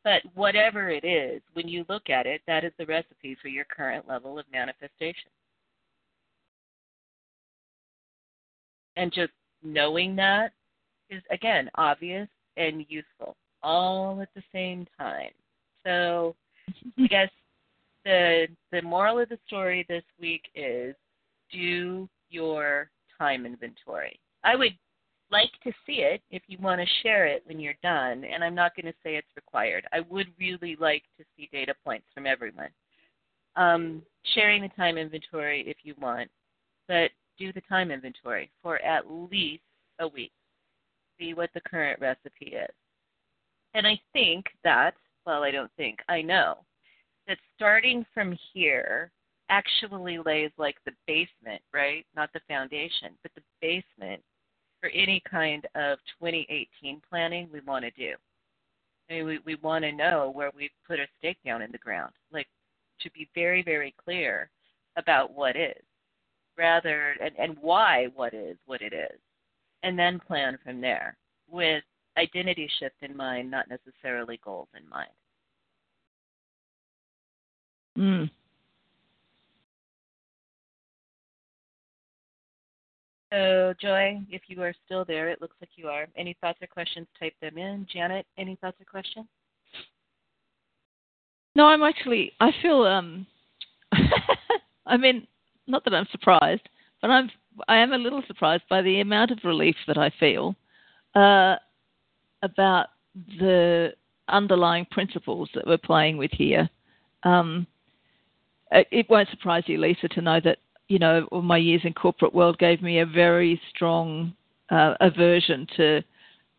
But 0.03 0.21
whatever 0.33 0.89
it 0.89 1.05
is, 1.05 1.41
when 1.53 1.67
you 1.67 1.85
look 1.87 2.09
at 2.09 2.25
it, 2.25 2.41
that 2.47 2.63
is 2.63 2.73
the 2.77 2.85
recipe 2.85 3.37
for 3.41 3.47
your 3.47 3.65
current 3.65 4.07
level 4.07 4.37
of 4.37 4.45
manifestation. 4.51 5.31
And 8.97 9.13
just 9.13 9.31
knowing 9.61 10.15
that 10.17 10.51
is 11.09 11.21
again 11.31 11.69
obvious 11.75 12.27
and 12.57 12.85
useful 12.89 13.35
all 13.61 14.21
at 14.21 14.29
the 14.35 14.43
same 14.51 14.85
time. 14.99 15.31
So 15.85 16.35
I 16.99 17.07
guess 17.07 17.29
the 18.05 18.47
the 18.71 18.81
moral 18.81 19.19
of 19.19 19.29
the 19.29 19.39
story 19.47 19.85
this 19.87 20.03
week 20.19 20.43
is 20.55 20.95
do 21.51 22.09
your 22.29 22.89
time 23.17 23.45
inventory. 23.45 24.19
I 24.43 24.55
would 24.55 24.73
like 25.31 25.51
to 25.63 25.71
see 25.85 26.01
it 26.01 26.21
if 26.29 26.43
you 26.47 26.57
want 26.61 26.79
to 26.79 26.87
share 27.01 27.25
it 27.25 27.43
when 27.45 27.59
you're 27.59 27.73
done, 27.81 28.23
and 28.23 28.43
I'm 28.43 28.55
not 28.55 28.75
going 28.75 28.85
to 28.85 28.99
say 29.03 29.15
it's 29.15 29.35
required. 29.35 29.85
I 29.91 30.01
would 30.09 30.27
really 30.39 30.75
like 30.79 31.03
to 31.17 31.25
see 31.35 31.49
data 31.51 31.73
points 31.83 32.05
from 32.13 32.27
everyone. 32.27 32.69
Um, 33.55 34.01
sharing 34.35 34.61
the 34.61 34.69
time 34.69 34.97
inventory 34.97 35.63
if 35.67 35.77
you 35.83 35.95
want, 35.99 36.29
but 36.87 37.11
do 37.37 37.53
the 37.53 37.61
time 37.61 37.91
inventory 37.91 38.51
for 38.61 38.81
at 38.81 39.09
least 39.09 39.63
a 39.99 40.07
week. 40.07 40.31
See 41.19 41.33
what 41.33 41.49
the 41.53 41.61
current 41.61 41.99
recipe 41.99 42.47
is. 42.47 42.73
And 43.73 43.87
I 43.87 43.99
think 44.11 44.45
that, 44.63 44.95
well, 45.25 45.43
I 45.43 45.51
don't 45.51 45.71
think, 45.77 45.99
I 46.09 46.21
know 46.21 46.57
that 47.27 47.37
starting 47.55 48.05
from 48.13 48.37
here 48.53 49.11
actually 49.49 50.17
lays 50.19 50.51
like 50.57 50.75
the 50.85 50.91
basement, 51.07 51.61
right? 51.73 52.05
Not 52.15 52.29
the 52.33 52.41
foundation, 52.47 53.11
but 53.21 53.31
the 53.35 53.41
basement 53.61 54.21
for 54.81 54.89
any 54.89 55.21
kind 55.29 55.65
of 55.75 55.97
2018 56.19 57.01
planning 57.09 57.49
we 57.51 57.61
want 57.61 57.85
to 57.85 57.91
do. 57.91 58.13
I 59.09 59.13
mean, 59.13 59.25
we, 59.25 59.39
we 59.45 59.55
want 59.55 59.83
to 59.83 59.91
know 59.91 60.31
where 60.33 60.51
we've 60.55 60.69
put 60.87 60.99
a 60.99 61.07
stake 61.19 61.37
down 61.45 61.61
in 61.61 61.71
the 61.71 61.77
ground, 61.77 62.13
like 62.31 62.47
to 63.01 63.11
be 63.11 63.29
very, 63.35 63.61
very 63.63 63.93
clear 64.03 64.49
about 64.97 65.33
what 65.33 65.55
is. 65.55 65.83
rather 66.57 67.15
and, 67.21 67.31
and 67.37 67.57
why 67.61 68.07
what 68.15 68.33
is 68.33 68.57
what 68.65 68.81
it 68.81 68.93
is, 68.93 69.19
and 69.83 69.97
then 69.97 70.19
plan 70.19 70.57
from 70.63 70.79
there 70.81 71.17
with 71.49 71.83
identity 72.17 72.69
shift 72.79 72.95
in 73.01 73.15
mind, 73.15 73.49
not 73.49 73.67
necessarily 73.69 74.39
goals 74.43 74.67
in 74.75 74.87
mind. 74.89 75.09
Mm. 77.97 78.29
So, 83.31 83.73
Joy, 83.81 84.21
if 84.29 84.43
you 84.47 84.61
are 84.61 84.73
still 84.85 85.05
there, 85.05 85.29
it 85.29 85.41
looks 85.41 85.55
like 85.59 85.71
you 85.75 85.87
are. 85.87 86.05
Any 86.15 86.35
thoughts 86.39 86.59
or 86.61 86.67
questions, 86.67 87.07
type 87.19 87.33
them 87.41 87.57
in. 87.57 87.87
Janet, 87.91 88.27
any 88.37 88.55
thoughts 88.57 88.79
or 88.79 88.85
questions? 88.85 89.25
No, 91.55 91.65
I'm 91.65 91.83
actually. 91.83 92.31
I 92.39 92.51
feel. 92.61 92.83
Um, 92.83 93.25
I 94.85 94.97
mean, 94.97 95.25
not 95.67 95.83
that 95.85 95.93
I'm 95.93 96.07
surprised, 96.11 96.67
but 97.01 97.09
I'm. 97.09 97.29
I 97.67 97.77
am 97.77 97.93
a 97.93 97.97
little 97.97 98.23
surprised 98.27 98.63
by 98.69 98.81
the 98.81 99.01
amount 99.01 99.31
of 99.31 99.39
relief 99.43 99.75
that 99.87 99.97
I 99.97 100.11
feel 100.19 100.55
uh, 101.15 101.55
about 102.43 102.87
the 103.39 103.93
underlying 104.27 104.85
principles 104.91 105.49
that 105.55 105.65
we're 105.65 105.77
playing 105.77 106.17
with 106.17 106.31
here. 106.31 106.69
Um, 107.23 107.65
it 108.71 109.09
won't 109.09 109.29
surprise 109.29 109.63
you, 109.67 109.77
Lisa, 109.77 110.07
to 110.09 110.21
know 110.21 110.39
that 110.43 110.57
you 110.87 110.99
know 110.99 111.27
all 111.31 111.41
my 111.41 111.57
years 111.57 111.81
in 111.83 111.93
corporate 111.93 112.33
world 112.33 112.57
gave 112.59 112.81
me 112.81 112.99
a 112.99 113.05
very 113.05 113.59
strong 113.73 114.33
uh, 114.69 114.95
aversion 114.99 115.67
to 115.77 116.01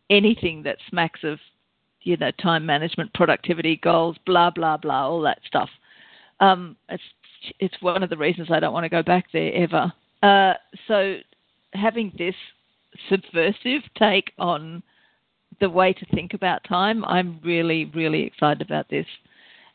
anything 0.09 0.63
that 0.63 0.77
smacks 0.89 1.21
of 1.23 1.39
you 2.01 2.17
know 2.17 2.31
time 2.41 2.65
management, 2.65 3.13
productivity 3.13 3.77
goals, 3.77 4.17
blah 4.25 4.49
blah 4.49 4.77
blah, 4.77 5.07
all 5.07 5.21
that 5.21 5.39
stuff. 5.45 5.69
Um, 6.39 6.75
it's 6.89 7.03
it's 7.59 7.81
one 7.81 8.01
of 8.01 8.09
the 8.09 8.17
reasons 8.17 8.49
I 8.51 8.59
don't 8.59 8.73
want 8.73 8.85
to 8.85 8.89
go 8.89 9.03
back 9.03 9.25
there 9.31 9.53
ever. 9.53 9.91
Uh, 10.23 10.53
so 10.87 11.17
having 11.73 12.11
this 12.17 12.35
subversive 13.09 13.81
take 13.97 14.31
on 14.39 14.81
the 15.59 15.69
way 15.69 15.93
to 15.93 16.05
think 16.07 16.33
about 16.33 16.63
time, 16.63 17.03
I'm 17.05 17.39
really 17.43 17.85
really 17.85 18.23
excited 18.23 18.61
about 18.61 18.89
this. 18.89 19.05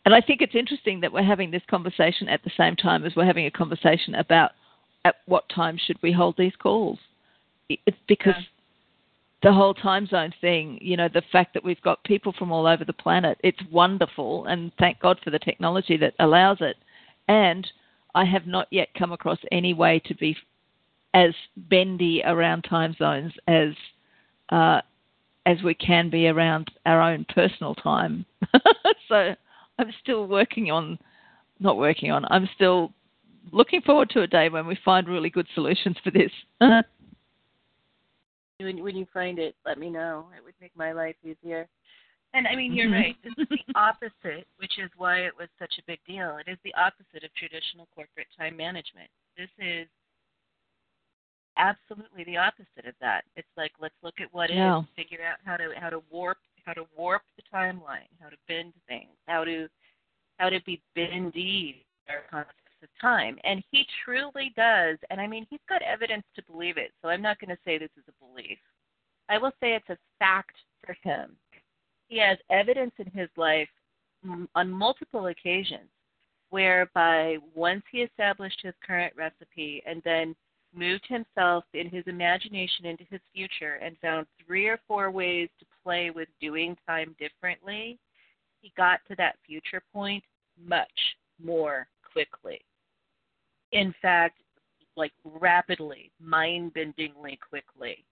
And 0.05 0.15
I 0.15 0.21
think 0.21 0.41
it's 0.41 0.55
interesting 0.55 1.01
that 1.01 1.13
we're 1.13 1.23
having 1.23 1.51
this 1.51 1.63
conversation 1.69 2.29
at 2.29 2.43
the 2.43 2.51
same 2.57 2.75
time 2.75 3.05
as 3.05 3.15
we're 3.15 3.27
having 3.27 3.47
a 3.47 3.51
conversation 3.51 4.15
about 4.15 4.53
at 5.05 5.17
what 5.27 5.49
time 5.49 5.79
should 5.79 5.99
we 6.03 6.13
hold 6.13 6.37
these 6.39 6.57
calls. 6.59 6.99
It's 7.69 7.97
because 8.09 8.35
yeah 8.37 8.45
the 9.43 9.53
whole 9.53 9.75
time 9.75 10.07
zone 10.07 10.33
thing, 10.41 10.79
you 10.83 10.97
know, 10.97 11.09
the 11.13 11.23
fact 11.33 11.55
that 11.55 11.65
we've 11.65 11.81
got 11.81 12.03
people 12.05 12.33
from 12.39 12.53
all 12.53 12.67
over 12.67 12.85
the 12.85 12.93
planet, 12.93 13.39
it's 13.43 13.61
wonderful, 13.71 14.45
and 14.47 14.71
thank 14.79 15.01
God 15.01 15.19
for 15.25 15.31
the 15.31 15.39
technology 15.39 15.97
that 15.97 16.15
allows 16.19 16.59
it. 16.61 16.77
And 17.29 17.67
I 18.15 18.25
have 18.25 18.47
not 18.47 18.67
yet 18.71 18.89
come 18.99 19.13
across 19.13 19.39
any 19.51 19.73
way 19.73 20.01
to 20.07 20.15
be 20.15 20.37
as 21.15 21.33
bendy 21.57 22.23
around 22.25 22.63
time 22.63 22.95
zones 22.99 23.33
as 23.49 23.71
uh, 24.51 24.81
as 25.47 25.63
we 25.63 25.75
can 25.75 26.11
be 26.11 26.29
around 26.29 26.71
our 26.87 27.01
own 27.01 27.27
personal 27.35 27.75
time. 27.75 28.25
so 29.09 29.35
I'm 29.79 29.93
still 30.03 30.27
working 30.27 30.71
on, 30.71 30.99
not 31.59 31.77
working 31.77 32.11
on. 32.11 32.25
I'm 32.31 32.49
still 32.55 32.93
looking 33.53 33.81
forward 33.83 34.11
to 34.11 34.23
a 34.23 34.27
day 34.27 34.49
when 34.49 34.67
we 34.67 34.79
find 34.85 35.09
really 35.09 35.31
good 35.31 35.47
solutions 35.55 35.97
for 36.05 36.11
this. 36.11 36.31
when 38.59 38.83
when 38.83 38.97
you 38.97 39.07
find 39.13 39.39
it, 39.39 39.55
let 39.65 39.79
me 39.79 39.91
know. 39.91 40.27
It 40.37 40.45
would 40.45 40.55
make 40.61 40.77
my 40.77 40.93
life 40.93 41.17
easier. 41.25 41.67
And 42.33 42.47
I 42.47 42.55
mean, 42.55 42.73
you're 42.73 42.87
mm-hmm. 42.87 42.95
right. 42.95 43.17
This 43.25 43.35
is 43.39 43.49
the 43.49 43.75
opposite, 43.75 44.47
which 44.59 44.79
is 44.79 44.91
why 44.97 45.21
it 45.21 45.33
was 45.37 45.49
such 45.59 45.75
a 45.79 45.83
big 45.87 45.99
deal. 46.07 46.39
It 46.47 46.51
is 46.51 46.59
the 46.65 46.75
opposite 46.75 47.25
of 47.25 47.35
traditional 47.35 47.89
corporate 47.95 48.29
time 48.39 48.57
management. 48.57 49.11
This 49.37 49.51
is 49.59 49.89
absolutely 51.61 52.25
the 52.25 52.39
opposite 52.39 52.87
of 52.87 52.95
that. 53.01 53.25
It's 53.37 53.49
like 53.57 53.73
let's 53.81 53.95
look 54.03 54.21
at 54.21 54.33
what 54.33 54.53
yeah. 54.53 54.81
is, 54.81 54.85
figure 54.97 55.25
out 55.25 55.39
how 55.45 55.57
to 55.57 55.71
how 55.77 55.91
to 55.91 56.03
warp 56.11 56.39
how 56.65 56.73
to 56.73 56.85
warp 56.97 57.23
the 57.37 57.43
timeline, 57.55 58.09
how 58.21 58.29
to 58.29 58.37
bend 58.49 58.73
things, 58.89 59.11
how 59.27 59.45
to 59.45 59.69
how 60.39 60.49
to 60.49 60.61
be 60.65 60.81
bendy 60.95 61.85
our 62.09 62.23
concept 62.31 62.55
of 62.83 62.89
time. 63.01 63.39
And 63.45 63.63
he 63.71 63.85
truly 64.05 64.53
does. 64.57 64.97
And 65.11 65.21
I 65.21 65.27
mean, 65.27 65.47
he's 65.51 65.61
got 65.69 65.83
evidence 65.83 66.25
to 66.37 66.43
believe 66.51 66.79
it. 66.79 66.93
So 67.03 67.09
I'm 67.09 67.23
not 67.23 67.39
going 67.39 67.55
to 67.55 67.63
say 67.65 67.79
this 67.79 67.91
is 67.97 68.05
a 68.09 68.25
belief. 68.25 68.59
I 69.29 69.39
will 69.39 69.53
say 69.61 69.75
it's 69.75 69.89
a 69.91 69.99
fact 70.19 70.57
for 70.85 70.97
him. 71.03 71.37
He 72.09 72.19
has 72.19 72.39
evidence 72.51 72.93
in 72.99 73.07
his 73.13 73.29
life 73.37 73.69
on 74.55 74.71
multiple 74.71 75.27
occasions 75.27 75.89
whereby 76.51 77.37
once 77.55 77.83
he 77.93 77.99
established 77.99 78.61
his 78.63 78.75
current 78.85 79.15
recipe 79.17 79.83
and 79.87 80.03
then 80.05 80.35
moved 80.75 81.07
himself 81.09 81.65
in 81.75 81.89
his 81.89 82.05
imagination 82.07 82.87
into 82.87 83.05
his 83.11 83.21
future 83.35 83.75
and 83.83 83.97
found 83.99 84.27
three 84.47 84.67
or 84.67 84.79
four 84.87 85.11
ways 85.11 85.49
to 85.59 85.67
play 85.83 86.11
with 86.11 86.29
doing 86.41 86.77
time 86.87 87.15
differently, 87.19 87.99
he 88.61 88.73
got 88.77 89.01
to 89.09 89.17
that 89.17 89.37
future 89.47 89.83
point 89.93 90.23
much 90.59 90.89
more 91.43 91.87
quickly 92.13 92.61
in 93.73 93.95
fact, 94.03 94.41
like 94.97 95.13
rapidly, 95.25 96.11
mind 96.21 96.75
bendingly 96.75 97.39
quickly, 97.49 98.05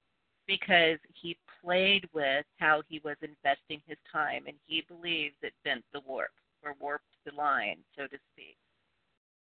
because 0.46 0.98
he 1.14 1.36
played 1.62 2.08
with 2.12 2.44
how 2.58 2.82
he 2.88 3.00
was 3.04 3.16
investing 3.22 3.82
his 3.86 3.98
time 4.10 4.44
and 4.46 4.56
he 4.66 4.84
believes 4.88 5.34
it 5.42 5.52
bent 5.64 5.84
the 5.92 6.00
warp 6.06 6.30
or 6.64 6.74
warped 6.80 7.04
the 7.26 7.34
line, 7.34 7.78
so 7.96 8.06
to 8.06 8.16
speak. 8.32 8.56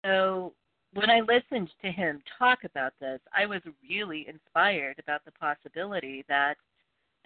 So 0.04 0.54
when 0.92 1.10
I 1.10 1.20
listened 1.20 1.70
to 1.82 1.90
him 1.90 2.22
talk 2.38 2.60
about 2.64 2.92
this, 3.00 3.20
I 3.36 3.46
was 3.46 3.60
really 3.88 4.26
inspired 4.28 4.98
about 4.98 5.24
the 5.24 5.32
possibility 5.32 6.24
that, 6.28 6.56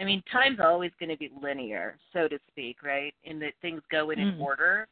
I 0.01 0.05
mean, 0.05 0.23
time's 0.31 0.61
always 0.61 0.93
going 0.99 1.11
to 1.11 1.17
be 1.17 1.31
linear, 1.41 1.97
so 2.13 2.29
to 2.29 2.39
speak, 2.51 2.83
right? 2.83 3.15
In 3.25 3.39
that 3.41 3.53
things 3.63 3.83
go 3.91 4.11
in 4.11 4.19
mm. 4.19 4.35
an 4.35 4.41
order, 4.41 4.87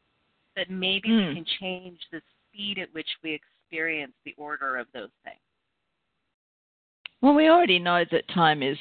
but 0.56 0.70
maybe 0.70 1.08
mm. 1.08 1.28
we 1.28 1.34
can 1.34 1.44
change 1.60 1.98
the 2.10 2.20
speed 2.52 2.78
at 2.78 2.92
which 2.92 3.08
we 3.22 3.32
experience 3.32 4.12
the 4.24 4.34
order 4.36 4.76
of 4.76 4.86
those 4.92 5.10
things? 5.24 5.38
Well, 7.20 7.34
we 7.34 7.48
already 7.48 7.78
know 7.78 8.04
that 8.10 8.28
time 8.28 8.62
is 8.62 8.76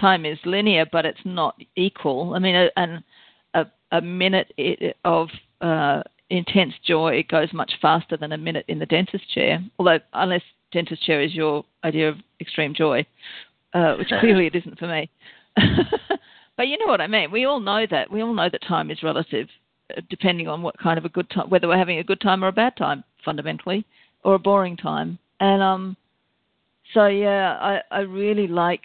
time 0.00 0.24
is 0.24 0.38
linear, 0.44 0.86
but 0.90 1.04
it's 1.04 1.18
not 1.24 1.56
equal. 1.76 2.34
I 2.34 2.38
mean, 2.38 2.54
a, 2.54 2.68
an, 2.76 3.04
a, 3.54 3.66
a 3.92 4.00
minute 4.00 4.52
of 5.04 5.28
uh, 5.60 6.02
intense 6.30 6.74
joy 6.86 7.14
it 7.14 7.28
goes 7.28 7.52
much 7.52 7.72
faster 7.80 8.16
than 8.16 8.32
a 8.32 8.38
minute 8.38 8.64
in 8.68 8.78
the 8.78 8.86
dentist 8.86 9.30
chair. 9.32 9.62
Although, 9.78 10.00
unless 10.12 10.42
dentist 10.72 11.04
chair 11.04 11.22
is 11.22 11.34
your 11.34 11.64
idea 11.84 12.08
of 12.08 12.16
extreme 12.40 12.74
joy, 12.74 13.06
uh, 13.74 13.94
which 13.96 14.08
clearly 14.20 14.46
it 14.46 14.54
isn't 14.54 14.78
for 14.78 14.88
me. 14.88 15.10
but 16.56 16.68
you 16.68 16.78
know 16.78 16.86
what 16.86 17.00
I 17.00 17.06
mean. 17.06 17.30
We 17.30 17.44
all 17.44 17.60
know 17.60 17.86
that. 17.90 18.10
We 18.10 18.22
all 18.22 18.34
know 18.34 18.48
that 18.50 18.62
time 18.66 18.90
is 18.90 19.02
relative, 19.02 19.48
uh, 19.96 20.00
depending 20.10 20.48
on 20.48 20.62
what 20.62 20.78
kind 20.78 20.98
of 20.98 21.04
a 21.04 21.10
good 21.10 21.28
time, 21.30 21.48
whether 21.48 21.68
we're 21.68 21.78
having 21.78 21.98
a 21.98 22.04
good 22.04 22.20
time 22.20 22.44
or 22.44 22.48
a 22.48 22.52
bad 22.52 22.76
time, 22.76 23.04
fundamentally 23.24 23.84
or 24.24 24.34
a 24.34 24.38
boring 24.38 24.76
time. 24.76 25.18
And 25.40 25.62
um, 25.62 25.96
so 26.94 27.06
yeah, 27.06 27.56
I, 27.60 27.80
I 27.90 28.00
really 28.00 28.46
like 28.46 28.84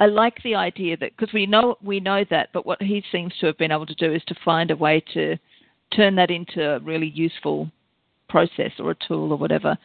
I 0.00 0.06
like 0.06 0.42
the 0.42 0.54
idea 0.54 0.96
that 0.96 1.16
because 1.16 1.32
we 1.32 1.46
know 1.46 1.76
we 1.82 2.00
know 2.00 2.24
that, 2.30 2.48
but 2.52 2.66
what 2.66 2.82
he 2.82 3.04
seems 3.12 3.32
to 3.38 3.46
have 3.46 3.58
been 3.58 3.72
able 3.72 3.86
to 3.86 3.94
do 3.94 4.12
is 4.12 4.22
to 4.26 4.34
find 4.44 4.70
a 4.70 4.76
way 4.76 5.02
to 5.14 5.36
turn 5.94 6.16
that 6.16 6.30
into 6.30 6.62
a 6.62 6.80
really 6.80 7.08
useful 7.08 7.70
process 8.28 8.72
or 8.78 8.90
a 8.90 9.06
tool 9.06 9.32
or 9.32 9.36
whatever. 9.36 9.76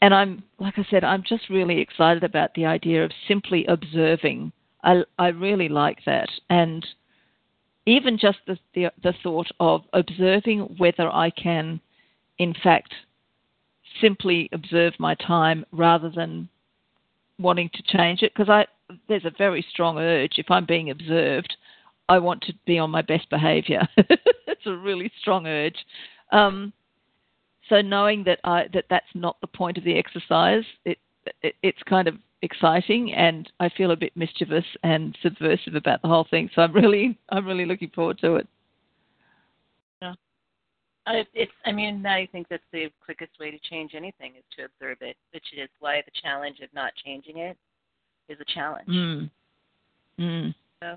And 0.00 0.14
I'm 0.14 0.42
like 0.58 0.78
I 0.78 0.86
said, 0.90 1.02
I'm 1.04 1.24
just 1.26 1.48
really 1.48 1.80
excited 1.80 2.22
about 2.22 2.54
the 2.54 2.66
idea 2.66 3.04
of 3.04 3.10
simply 3.26 3.64
observing. 3.66 4.52
I 4.84 5.02
I 5.18 5.28
really 5.28 5.68
like 5.68 5.98
that, 6.06 6.28
and 6.50 6.86
even 7.86 8.16
just 8.18 8.38
the 8.46 8.58
the, 8.74 8.92
the 9.02 9.14
thought 9.22 9.48
of 9.58 9.82
observing 9.92 10.60
whether 10.78 11.08
I 11.08 11.30
can, 11.30 11.80
in 12.38 12.54
fact, 12.62 12.94
simply 14.00 14.48
observe 14.52 14.94
my 14.98 15.14
time 15.16 15.64
rather 15.72 16.10
than 16.10 16.48
wanting 17.38 17.70
to 17.72 17.82
change 17.82 18.22
it 18.22 18.32
because 18.34 18.48
I 18.48 18.66
there's 19.08 19.24
a 19.24 19.32
very 19.36 19.64
strong 19.70 19.98
urge 19.98 20.38
if 20.38 20.50
I'm 20.50 20.64
being 20.64 20.90
observed 20.90 21.56
I 22.08 22.18
want 22.18 22.42
to 22.42 22.54
be 22.66 22.78
on 22.78 22.90
my 22.90 23.02
best 23.02 23.28
behavior 23.30 23.86
it's 23.96 24.66
a 24.66 24.76
really 24.76 25.10
strong 25.20 25.46
urge 25.46 25.76
um, 26.32 26.72
so 27.68 27.80
knowing 27.80 28.24
that 28.24 28.40
I 28.44 28.66
that 28.72 28.86
that's 28.90 29.06
not 29.14 29.40
the 29.40 29.46
point 29.46 29.78
of 29.78 29.84
the 29.84 29.98
exercise 29.98 30.64
it, 30.84 30.98
it 31.42 31.54
it's 31.62 31.82
kind 31.88 32.08
of 32.08 32.16
exciting 32.42 33.12
and 33.14 33.50
I 33.58 33.68
feel 33.68 33.90
a 33.90 33.96
bit 33.96 34.16
mischievous 34.16 34.64
and 34.84 35.16
subversive 35.22 35.74
about 35.74 36.02
the 36.02 36.08
whole 36.08 36.26
thing 36.30 36.48
so 36.54 36.62
I'm 36.62 36.72
really 36.72 37.18
I'm 37.30 37.46
really 37.46 37.66
looking 37.66 37.90
forward 37.90 38.18
to 38.20 38.36
it 38.36 38.48
uh, 41.08 41.22
it's. 41.32 41.52
I 41.64 41.72
mean, 41.72 42.04
I 42.04 42.28
think 42.32 42.48
that's 42.48 42.62
the 42.72 42.90
quickest 43.02 43.32
way 43.40 43.50
to 43.50 43.58
change 43.70 43.92
anything 43.94 44.32
is 44.36 44.44
to 44.56 44.64
observe 44.66 44.98
it, 45.00 45.16
which 45.32 45.44
is 45.56 45.68
why 45.80 46.02
the 46.04 46.12
challenge 46.22 46.60
of 46.60 46.68
not 46.74 46.92
changing 47.02 47.38
it 47.38 47.56
is 48.28 48.38
a 48.40 48.44
challenge. 48.52 48.88
Mm. 48.88 49.30
Mm. 50.20 50.54
So, 50.82 50.96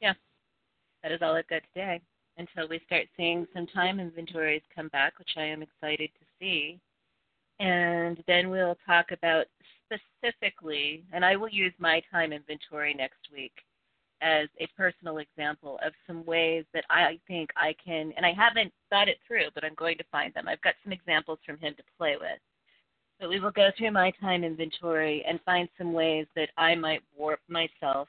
yeah, 0.00 0.12
that 1.02 1.12
is 1.12 1.20
all 1.22 1.34
I've 1.34 1.48
got 1.48 1.62
today. 1.74 2.00
Until 2.36 2.68
we 2.68 2.80
start 2.86 3.06
seeing 3.16 3.46
some 3.52 3.66
time 3.66 3.98
inventories 3.98 4.62
come 4.74 4.88
back, 4.88 5.18
which 5.18 5.32
I 5.36 5.42
am 5.42 5.62
excited 5.62 6.10
to 6.20 6.26
see. 6.38 6.78
And 7.58 8.22
then 8.28 8.48
we'll 8.48 8.78
talk 8.86 9.06
about 9.10 9.46
specifically, 9.84 11.02
and 11.12 11.24
I 11.24 11.34
will 11.34 11.48
use 11.48 11.72
my 11.78 12.00
time 12.12 12.32
inventory 12.32 12.94
next 12.94 13.28
week 13.32 13.52
as 14.20 14.48
a 14.60 14.68
personal 14.76 15.18
example 15.18 15.78
of 15.84 15.92
some 16.06 16.24
ways 16.24 16.64
that 16.74 16.84
I 16.90 17.18
think 17.26 17.50
I 17.56 17.74
can, 17.84 18.12
and 18.16 18.24
I 18.24 18.32
haven't 18.32 18.72
thought 18.90 19.08
it 19.08 19.18
through, 19.26 19.46
but 19.54 19.64
I'm 19.64 19.74
going 19.74 19.98
to 19.98 20.04
find 20.10 20.32
them. 20.34 20.48
I've 20.48 20.62
got 20.62 20.74
some 20.82 20.92
examples 20.92 21.38
from 21.44 21.58
him 21.58 21.74
to 21.76 21.82
play 21.96 22.16
with. 22.20 22.38
But 23.20 23.28
we 23.28 23.40
will 23.40 23.50
go 23.50 23.70
through 23.76 23.92
my 23.92 24.12
time 24.20 24.44
inventory 24.44 25.24
and 25.28 25.40
find 25.44 25.68
some 25.76 25.92
ways 25.92 26.26
that 26.36 26.50
I 26.56 26.74
might 26.74 27.02
warp 27.16 27.40
myself 27.48 28.08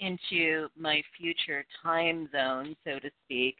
into 0.00 0.68
my 0.78 1.02
future 1.16 1.64
time 1.82 2.28
zone, 2.32 2.76
so 2.84 2.98
to 2.98 3.10
speak, 3.24 3.56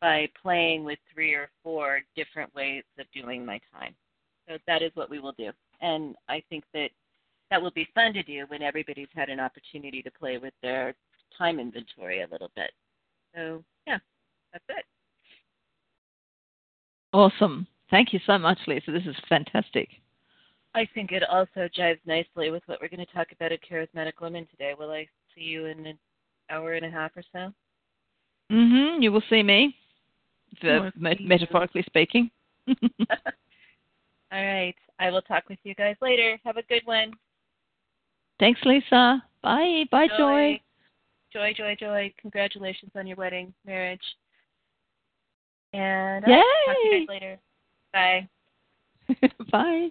by 0.00 0.28
playing 0.40 0.84
with 0.84 0.98
three 1.12 1.34
or 1.34 1.50
four 1.62 2.00
different 2.16 2.54
ways 2.54 2.84
of 2.98 3.06
doing 3.14 3.44
my 3.44 3.60
time. 3.72 3.94
So 4.48 4.56
that 4.66 4.82
is 4.82 4.90
what 4.94 5.10
we 5.10 5.20
will 5.20 5.34
do. 5.38 5.50
And 5.80 6.16
I 6.28 6.42
think 6.48 6.64
that 6.74 6.90
that 7.50 7.60
will 7.60 7.70
be 7.70 7.88
fun 7.94 8.12
to 8.14 8.22
do 8.22 8.44
when 8.48 8.62
everybody's 8.62 9.08
had 9.14 9.28
an 9.28 9.40
opportunity 9.40 10.02
to 10.02 10.10
play 10.10 10.38
with 10.38 10.54
their 10.62 10.94
time 11.36 11.58
inventory 11.58 12.22
a 12.22 12.28
little 12.30 12.50
bit. 12.54 12.70
So, 13.34 13.62
yeah, 13.86 13.98
that's 14.52 14.64
it. 14.68 14.84
Awesome. 17.12 17.66
Thank 17.90 18.12
you 18.12 18.20
so 18.24 18.38
much, 18.38 18.58
Lisa. 18.66 18.92
This 18.92 19.06
is 19.06 19.16
fantastic. 19.28 19.88
I 20.74 20.86
think 20.94 21.12
it 21.12 21.24
also 21.28 21.68
jives 21.76 21.98
nicely 22.06 22.50
with 22.50 22.62
what 22.66 22.80
we're 22.80 22.88
going 22.88 23.04
to 23.04 23.12
talk 23.12 23.28
about 23.32 23.52
at 23.52 23.60
Charismatic 23.68 24.20
Women 24.20 24.46
today. 24.50 24.74
Will 24.78 24.90
I 24.90 25.06
see 25.34 25.42
you 25.42 25.66
in 25.66 25.86
an 25.86 25.98
hour 26.50 26.74
and 26.74 26.86
a 26.86 26.90
half 26.90 27.10
or 27.16 27.22
so? 27.32 27.52
Mm-hmm. 28.52 29.02
You 29.02 29.12
will 29.12 29.22
see 29.28 29.42
me, 29.42 29.74
the, 30.62 30.92
met- 30.96 31.20
metaphorically 31.20 31.82
speaking. 31.86 32.30
All 32.68 34.44
right. 34.44 34.74
I 34.98 35.10
will 35.10 35.22
talk 35.22 35.48
with 35.48 35.58
you 35.64 35.74
guys 35.74 35.96
later. 36.00 36.38
Have 36.44 36.56
a 36.56 36.62
good 36.62 36.82
one. 36.84 37.12
Thanks, 38.38 38.60
Lisa. 38.64 39.22
Bye. 39.42 39.84
Bye, 39.90 40.08
Joy. 40.16 40.60
Joy, 41.32 41.54
joy, 41.56 41.76
joy. 41.78 42.12
Congratulations 42.20 42.90
on 42.96 43.06
your 43.06 43.16
wedding, 43.16 43.54
marriage. 43.64 44.00
And 45.72 46.24
Yay! 46.26 46.34
I'll 46.34 46.74
talk 46.74 46.82
to 46.82 46.88
you 46.88 47.06
guys 47.06 47.08
later. 47.08 47.38
Bye. 47.92 48.28
Bye. 49.52 49.90